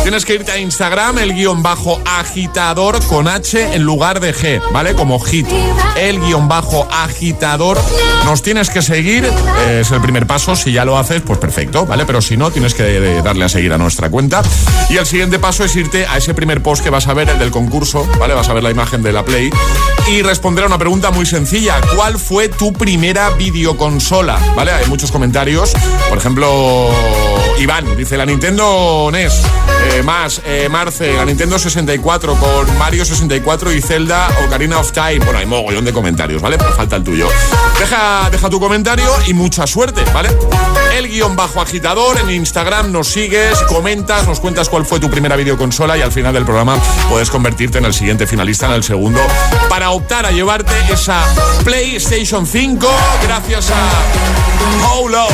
Tienes 0.02 0.26
que 0.26 0.34
irte 0.34 0.52
a 0.52 0.58
Instagram, 0.58 1.20
el 1.20 1.36
guion 1.36 1.62
bajo 1.62 2.02
agitador 2.04 3.06
con 3.06 3.28
H 3.28 3.76
en 3.76 3.84
lugar 3.84 4.22
de 4.22 4.34
G, 4.34 4.60
¿vale? 4.72 4.96
Como 4.96 5.20
hit. 5.20 5.46
El 5.98 6.20
guion 6.20 6.48
bajo 6.48 6.88
agitador. 6.92 7.78
Nos 8.26 8.42
tienes 8.42 8.72
que 8.72 8.82
seguir, 8.82 9.30
es 9.70 9.92
el 9.92 10.02
primer 10.02 10.26
paso. 10.26 10.56
Si 10.56 10.72
ya 10.72 10.84
lo 10.84 10.98
haces, 10.98 11.22
pues 11.22 11.38
perfecto, 11.38 11.86
¿vale? 11.86 12.08
Pero 12.08 12.24
si 12.24 12.38
no, 12.38 12.50
tienes 12.50 12.74
que 12.74 12.98
eh, 12.98 13.22
darle 13.22 13.46
a 13.46 13.50
seguir 13.50 13.72
a 13.72 13.78
nuestra 13.78 14.10
cuenta. 14.10 14.42
Y 14.90 14.98
el 14.98 15.06
siguiente 15.06 15.38
paso 15.38 15.64
es 15.64 15.76
irte 15.76 16.08
a 16.08 16.18
ese 16.18 16.34
primer 16.34 16.64
post 16.64 16.84
que 16.84 16.90
vas 16.90 17.08
a 17.08 17.14
ver, 17.14 17.30
el 17.30 17.38
del 17.38 17.52
concurso, 17.52 17.67
¿vale? 18.20 18.34
Vas 18.34 18.50
a 18.50 18.54
ver 18.54 18.64
la 18.64 18.72
imagen 18.72 19.04
de 19.04 19.12
la 19.12 19.24
Play 19.24 19.50
y 20.08 20.22
responder 20.22 20.64
a 20.64 20.68
una 20.68 20.78
pregunta 20.78 21.12
muy 21.12 21.26
sencilla. 21.26 21.82
¿Cuál 21.96 22.18
fue 22.18 22.50
tu 22.50 22.72
primera 22.74 23.32
videoconsola? 23.32 24.40
¿Vale? 24.56 24.72
Hay 24.72 24.86
muchos 24.88 25.12
comentarios. 25.12 25.74
Por 26.10 26.18
ejemplo, 26.18 26.90
Iván 27.60 27.96
dice 27.98 28.18
la 28.18 28.26
Nintendo 28.26 29.10
NES. 29.12 29.42
Eh, 29.90 30.04
más, 30.04 30.42
eh, 30.46 30.68
Marce, 30.70 31.14
la 31.14 31.26
Nintendo 31.26 31.58
64 31.58 32.36
con 32.36 32.78
Mario 32.78 33.06
64 33.06 33.72
y 33.72 33.82
Zelda 33.82 34.28
Ocarina 34.46 34.80
of 34.80 34.92
Time. 34.92 35.20
Bueno, 35.20 35.40
hay 35.40 35.46
mogollón 35.46 35.86
de 35.86 35.94
comentarios, 35.94 36.42
¿vale? 36.42 36.58
Pero 36.58 36.72
falta 36.74 36.96
el 36.96 37.04
tuyo. 37.04 37.28
Deja, 37.80 38.30
deja 38.30 38.50
tu 38.50 38.60
comentario 38.60 39.10
y 39.28 39.34
mucha 39.34 39.66
suerte, 39.68 40.04
¿vale? 40.14 40.30
El 40.96 41.08
guion 41.08 41.36
bajo 41.36 41.62
agitador 41.62 42.18
en 42.20 42.32
Instagram 42.32 42.92
nos 42.92 43.08
sigues, 43.08 43.60
comentas, 43.64 44.28
nos 44.28 44.40
cuentas 44.40 44.68
cuál 44.70 44.86
fue 44.86 45.00
tu 45.00 45.10
primera 45.10 45.36
videoconsola 45.36 45.98
y 45.98 46.02
al 46.02 46.12
final 46.12 46.34
del 46.34 46.44
programa 46.44 46.78
puedes 47.10 47.30
convertirte 47.58 47.80
en 47.80 47.86
el 47.86 47.94
siguiente 47.94 48.28
finalista, 48.28 48.68
en 48.68 48.74
el 48.74 48.84
segundo, 48.84 49.20
para 49.68 49.90
optar 49.90 50.28
a 50.28 50.32
llevarte 50.32 50.72
esa 50.92 51.26
PlayStation 51.64 52.46
5 52.46 52.88
gracias 53.24 53.72
a 53.72 54.94
Holo. 54.94 55.26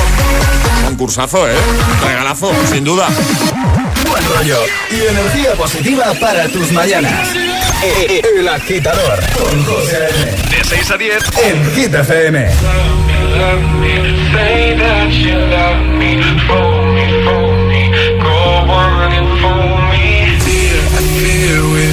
Concursazo, 0.86 1.50
¿eh? 1.50 1.56
Regalazo, 2.02 2.54
sin 2.72 2.86
duda. 2.86 3.10
Buen 4.08 4.24
rollo 4.38 4.58
y 4.90 5.02
energía 5.02 5.52
positiva 5.56 6.14
para 6.22 6.48
tus 6.48 6.72
mañanas. 6.72 7.28
El 8.08 8.48
agitador 8.48 9.20
con 9.38 9.66
José 9.66 10.08
M. 10.08 10.32
De 10.50 10.64
6 10.64 10.92
a 10.92 10.98
10 10.98 11.24
en 11.44 11.76
Hit 11.76 11.94
FM. 11.94 12.50
I 21.66 21.93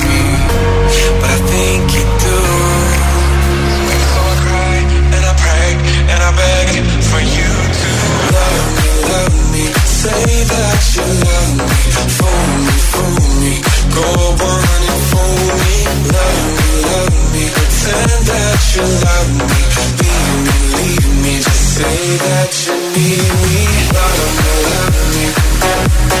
Say 10.01 10.09
that 10.09 10.81
you 10.95 11.05
love 11.29 11.53
me, 11.61 11.69
fool 12.17 12.47
me, 12.65 12.77
fool 12.89 13.21
me. 13.37 13.53
Go 13.93 14.07
on 14.49 14.81
and 14.89 15.01
fool 15.13 15.45
me, 15.61 15.77
love 16.09 16.41
me, 16.57 16.69
love 16.89 17.17
me. 17.33 17.43
Pretend 17.53 18.21
that 18.25 18.61
you 18.73 18.85
love 19.05 19.29
me, 19.45 19.61
leave 20.01 20.37
me, 20.41 20.57
leave 20.73 21.09
me. 21.21 21.33
Just 21.37 21.65
say 21.77 22.01
that 22.17 22.49
you 22.65 22.75
need 22.97 23.29
me, 23.45 23.61
love 23.93 24.25
me, 24.41 24.49
love 24.73 24.97
me. 25.13 26.20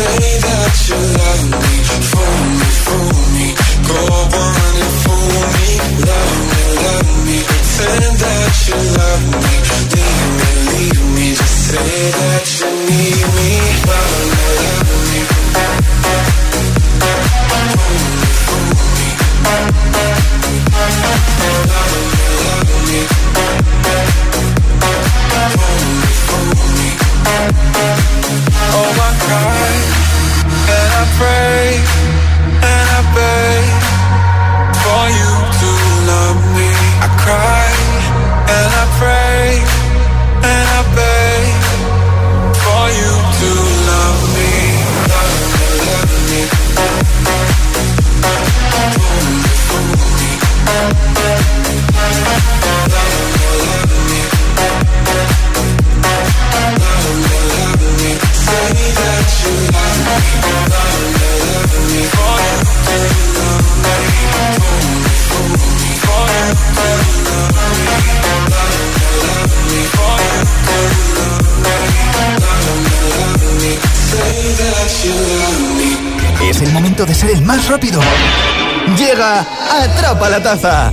say 0.00 0.38
that 0.46 0.74
you 0.88 0.98
love 1.20 1.44
me, 1.60 1.74
fool 2.08 2.40
me, 2.58 2.68
fool 2.84 3.19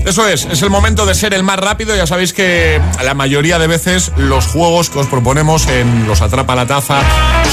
Eso 0.08 0.26
es, 0.26 0.46
es 0.46 0.62
el 0.62 0.70
momento 0.70 1.06
de 1.06 1.14
ser 1.14 1.34
el 1.34 1.44
más 1.44 1.60
rápido. 1.60 1.94
Ya 1.94 2.08
sabéis 2.08 2.32
que 2.32 2.80
la 3.04 3.14
mayoría 3.14 3.60
de 3.60 3.68
veces 3.68 4.14
los 4.16 4.48
juegos 4.48 4.90
que 4.90 5.00
os 5.00 5.08
proponemos 5.08 5.68
en 5.68 6.08
los 6.08 6.22
Atrapa 6.22 6.56
la 6.56 6.66
Taza 6.66 7.02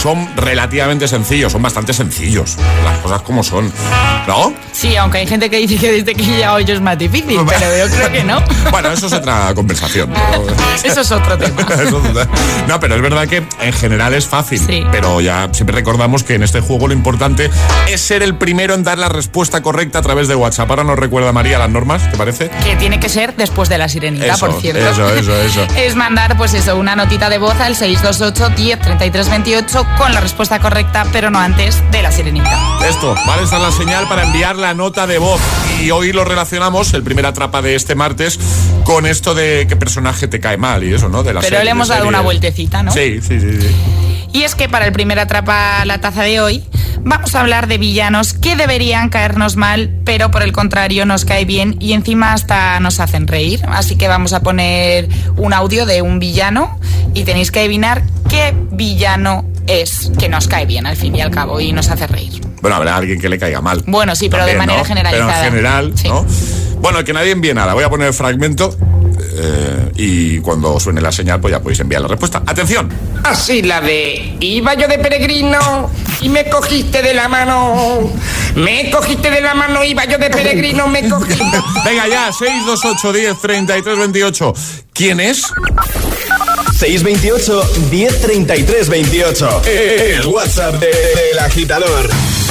son 0.01 0.31
relativamente 0.37 1.09
sencillos, 1.09 1.51
son 1.51 1.63
bastante 1.63 1.93
sencillos. 1.93 2.57
Las 2.85 2.99
cosas 2.99 3.23
como 3.23 3.43
son. 3.43 3.73
¿No? 4.29 4.53
Sí, 4.85 4.97
aunque 4.97 5.17
hay 5.17 5.27
gente 5.27 5.49
que 5.49 5.57
dice 5.57 5.79
que 5.79 5.93
desde 5.93 6.15
que 6.15 6.41
ya 6.41 6.53
hoy 6.53 6.67
es 6.69 6.79
más 6.79 6.99
difícil, 6.99 7.41
pero 7.49 7.75
yo 7.75 7.97
creo 7.97 8.13
que 8.13 8.23
no. 8.23 8.43
Bueno, 8.71 8.91
eso 8.91 9.07
es 9.07 9.15
otra 9.15 9.55
conversación. 9.55 10.13
Eso 10.85 11.01
es 11.01 11.13
otro 11.13 11.39
tema. 11.39 11.57
no, 12.69 12.81
pero 12.81 12.97
es 12.97 13.01
verdad 13.01 13.27
que 13.27 13.43
en 13.61 13.73
general 13.73 14.13
es 14.13 14.27
fácil. 14.27 14.61
Pero 14.91 15.21
ya 15.21 15.49
siempre 15.53 15.77
recordamos 15.77 16.25
que 16.25 16.35
en 16.35 16.43
este 16.43 16.61
juego 16.61 16.89
lo 16.89 16.93
importante 16.93 17.51
es 17.89 18.01
ser 18.01 18.23
el 18.23 18.37
primero 18.37 18.75
en 18.75 18.83
dar 18.83 18.99
la 18.99 19.09
respuesta 19.09 19.63
correcta 19.63 20.01
a 20.01 20.03
través 20.03 20.29
de 20.29 20.35
WhatsApp. 20.35 20.69
Ahora 20.69 20.85
nos 20.85 20.99
recuerda 20.99 21.33
María 21.33 21.59
las 21.59 21.71
normas, 21.71 22.11
¿te 22.11 22.19
parece? 22.19 22.51
Que 22.65 22.77
tiene 22.77 23.01
que 23.01 23.09
ser 23.09 23.35
después 23.37 23.69
de 23.69 23.79
la 23.79 23.89
sirenita, 23.89 24.37
por 24.37 24.61
cierto. 24.61 24.87
Eso, 24.87 25.09
eso, 25.15 25.41
eso. 25.41 25.67
es 25.77 25.95
mandar, 25.95 26.37
pues 26.37 26.53
eso, 26.53 26.77
una 26.77 26.97
notita 26.97 27.31
de 27.31 27.39
voz 27.39 27.59
al 27.61 27.77
628 27.77 28.55
10 28.55 28.81
33 28.81 29.31
28 29.31 29.87
con 29.97 30.13
la 30.13 30.21
respuesta 30.21 30.59
correcta, 30.59 31.07
pero 31.13 31.31
no 31.31 31.39
antes 31.39 31.83
de 31.91 32.03
la 32.03 32.13
sirenita. 32.13 32.59
Esto, 32.87 33.15
vale, 33.27 33.45
esta 33.45 33.57
es 33.57 33.63
la 33.63 33.73
señal 33.73 34.07
para 34.09 34.25
enviar 34.25 34.57
la 34.75 34.85
nota 34.85 35.07
de 35.07 35.19
voz. 35.19 35.41
Y 35.83 35.91
hoy 35.91 36.13
lo 36.13 36.25
relacionamos, 36.25 36.93
el 36.95 37.03
primer 37.03 37.27
atrapa 37.27 37.63
de 37.63 37.75
este 37.75 37.95
martes, 37.95 38.39
con 38.85 39.07
esto 39.07 39.35
de 39.35 39.67
qué 39.69 39.77
personaje 39.77 40.29
te 40.29 40.41
cae 40.41 40.57
mal 40.57 40.83
y 40.85 40.93
eso, 40.93 41.09
¿no? 41.09 41.23
De 41.23 41.33
la 41.33 41.41
pero 41.41 41.63
le 41.63 41.71
hemos 41.71 41.89
dado 41.89 42.09
una 42.09 42.21
vueltecita, 42.21 42.83
¿no? 42.83 42.91
Sí, 42.91 43.21
sí, 43.21 43.41
sí, 43.41 43.61
sí. 43.61 43.69
Y 44.33 44.43
es 44.43 44.55
que 44.55 44.69
para 44.69 44.87
el 44.87 44.93
primer 44.93 45.19
atrapa 45.21 45.85
la 45.85 46.01
taza 46.01 46.23
de 46.23 46.41
hoy 46.41 46.65
vamos 47.01 47.35
a 47.35 47.41
hablar 47.41 47.69
de 47.69 47.79
villanos 47.79 48.33
que 48.33 48.57
deberían 48.57 49.11
caernos 49.11 49.55
mal, 49.55 49.91
pero 50.05 50.31
por 50.31 50.43
el 50.43 50.53
contrario 50.53 51.07
nos 51.07 51.25
cae 51.25 51.45
bien 51.45 51.77
y 51.79 51.93
encima 51.93 52.33
hasta 52.33 52.81
nos 52.81 52.99
hacen 52.99 53.29
reír. 53.29 53.61
Así 53.69 53.97
que 53.97 54.09
vamos 54.09 54.33
a 54.33 54.41
poner 54.41 55.09
un 55.37 55.53
audio 55.53 55.87
de 55.87 56.03
un 56.03 56.19
villano 56.19 56.81
y 57.15 57.23
tenéis 57.23 57.53
que 57.53 57.61
adivinar 57.61 58.03
qué 58.29 58.55
villano 58.73 59.45
es 59.67 60.11
que 60.19 60.29
nos 60.29 60.49
cae 60.49 60.67
bien 60.67 60.87
al 60.87 60.97
fin 60.97 61.15
y 61.17 61.21
al 61.21 61.31
cabo 61.31 61.61
y 61.61 61.73
nos 61.73 61.89
hace 61.89 62.07
reír. 62.07 62.41
Bueno, 62.61 62.77
habrá 62.77 62.97
alguien 62.97 63.21
que 63.21 63.29
le 63.29 63.39
caiga 63.39 63.61
mal. 63.61 63.83
Bueno, 63.87 64.17
sí, 64.17 64.29
pero 64.29 64.47
de 64.47 64.57
manera 64.57 64.85
generalizada. 64.85 65.33
Pero 65.33 65.45
en 65.45 65.53
general, 65.53 65.95
¿no? 66.05 66.27
Bueno, 66.81 67.05
que 67.05 67.13
nadie 67.13 67.33
envíe 67.33 67.55
nada. 67.55 67.75
Voy 67.75 67.85
a 67.85 67.91
poner 67.91 68.09
el 68.09 68.15
fragmento 68.15 68.77
eh, 69.37 69.93
y 69.97 70.39
cuando 70.41 70.79
suene 70.79 71.01
la 71.01 71.13
señal, 71.13 71.41
pues 71.41 71.53
ya 71.53 71.61
podéis 71.61 71.81
enviar 71.81 72.03
la 72.03 72.09
respuesta. 72.09 72.43
¡Atención! 72.47 72.89
Así 73.23 73.63
la 73.63 73.81
de 73.81 74.37
iba 74.41 74.75
yo 74.75 74.87
de 74.87 74.99
peregrino 74.99 75.91
y 76.21 76.29
me 76.29 76.49
cogiste 76.49 77.03
de 77.03 77.15
la 77.15 77.29
mano. 77.29 78.11
Me 78.55 78.91
cogiste 78.91 79.31
de 79.31 79.41
la 79.41 79.55
mano, 79.55 79.83
iba 79.83 80.05
yo 80.05 80.19
de 80.19 80.31
peregrino, 80.31 80.87
me 80.89 81.09
cogiste. 81.09 81.45
Venga 81.85 82.07
ya, 82.09 82.33
628 82.33 83.13
10 83.13 83.41
33 83.41 83.99
28. 83.99 84.55
¿Quién 84.93 85.21
es? 85.21 85.43
628 86.79 87.63
1033 87.91 88.89
28. 88.89 89.63
El 89.67 90.27
WhatsApp 90.27 90.75
del 90.75 90.91
de, 90.91 91.41
agitador. 91.41 92.11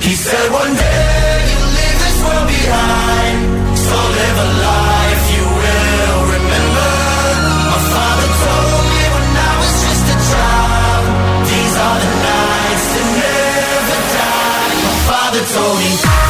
He 0.00 0.14
said 0.14 0.50
one 0.50 0.74
day 0.74 1.32
you'll 1.50 1.72
leave 1.78 1.98
this 2.04 2.18
world 2.24 2.48
behind, 2.48 3.38
so 3.76 3.96
live 4.18 4.38
a 4.46 4.50
life 4.68 5.24
you 5.36 5.44
will 5.60 6.20
remember. 6.36 6.92
My 7.72 7.80
father 7.92 8.28
told 8.44 8.84
me 8.96 9.02
when 9.14 9.30
I 9.48 9.52
was 9.60 9.74
just 9.84 10.04
a 10.14 10.18
child, 10.32 11.04
these 11.46 11.74
are 11.86 11.98
the 12.04 12.12
nights 12.32 12.86
that 12.94 13.08
never 13.20 13.98
die. 14.16 14.72
My 14.88 14.96
father 15.08 15.42
told 15.54 15.78
me. 15.78 16.29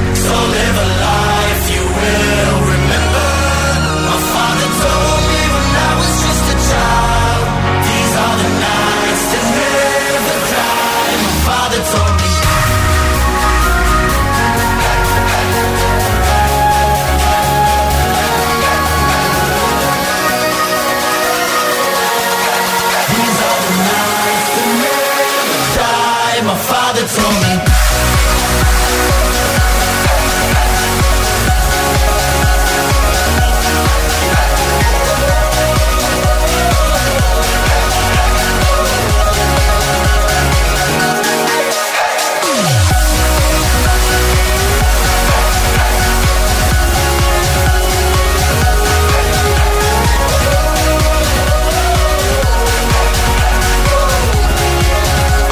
So 0.27 0.35
live 0.55 0.77
a 0.77 0.89
life. 1.03 1.63
You 1.73 1.83
will 1.97 2.59
remember 2.61 2.80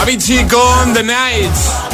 Avicii 0.10 0.44
con 0.48 0.92
The 0.94 1.04
Nights. 1.04 1.89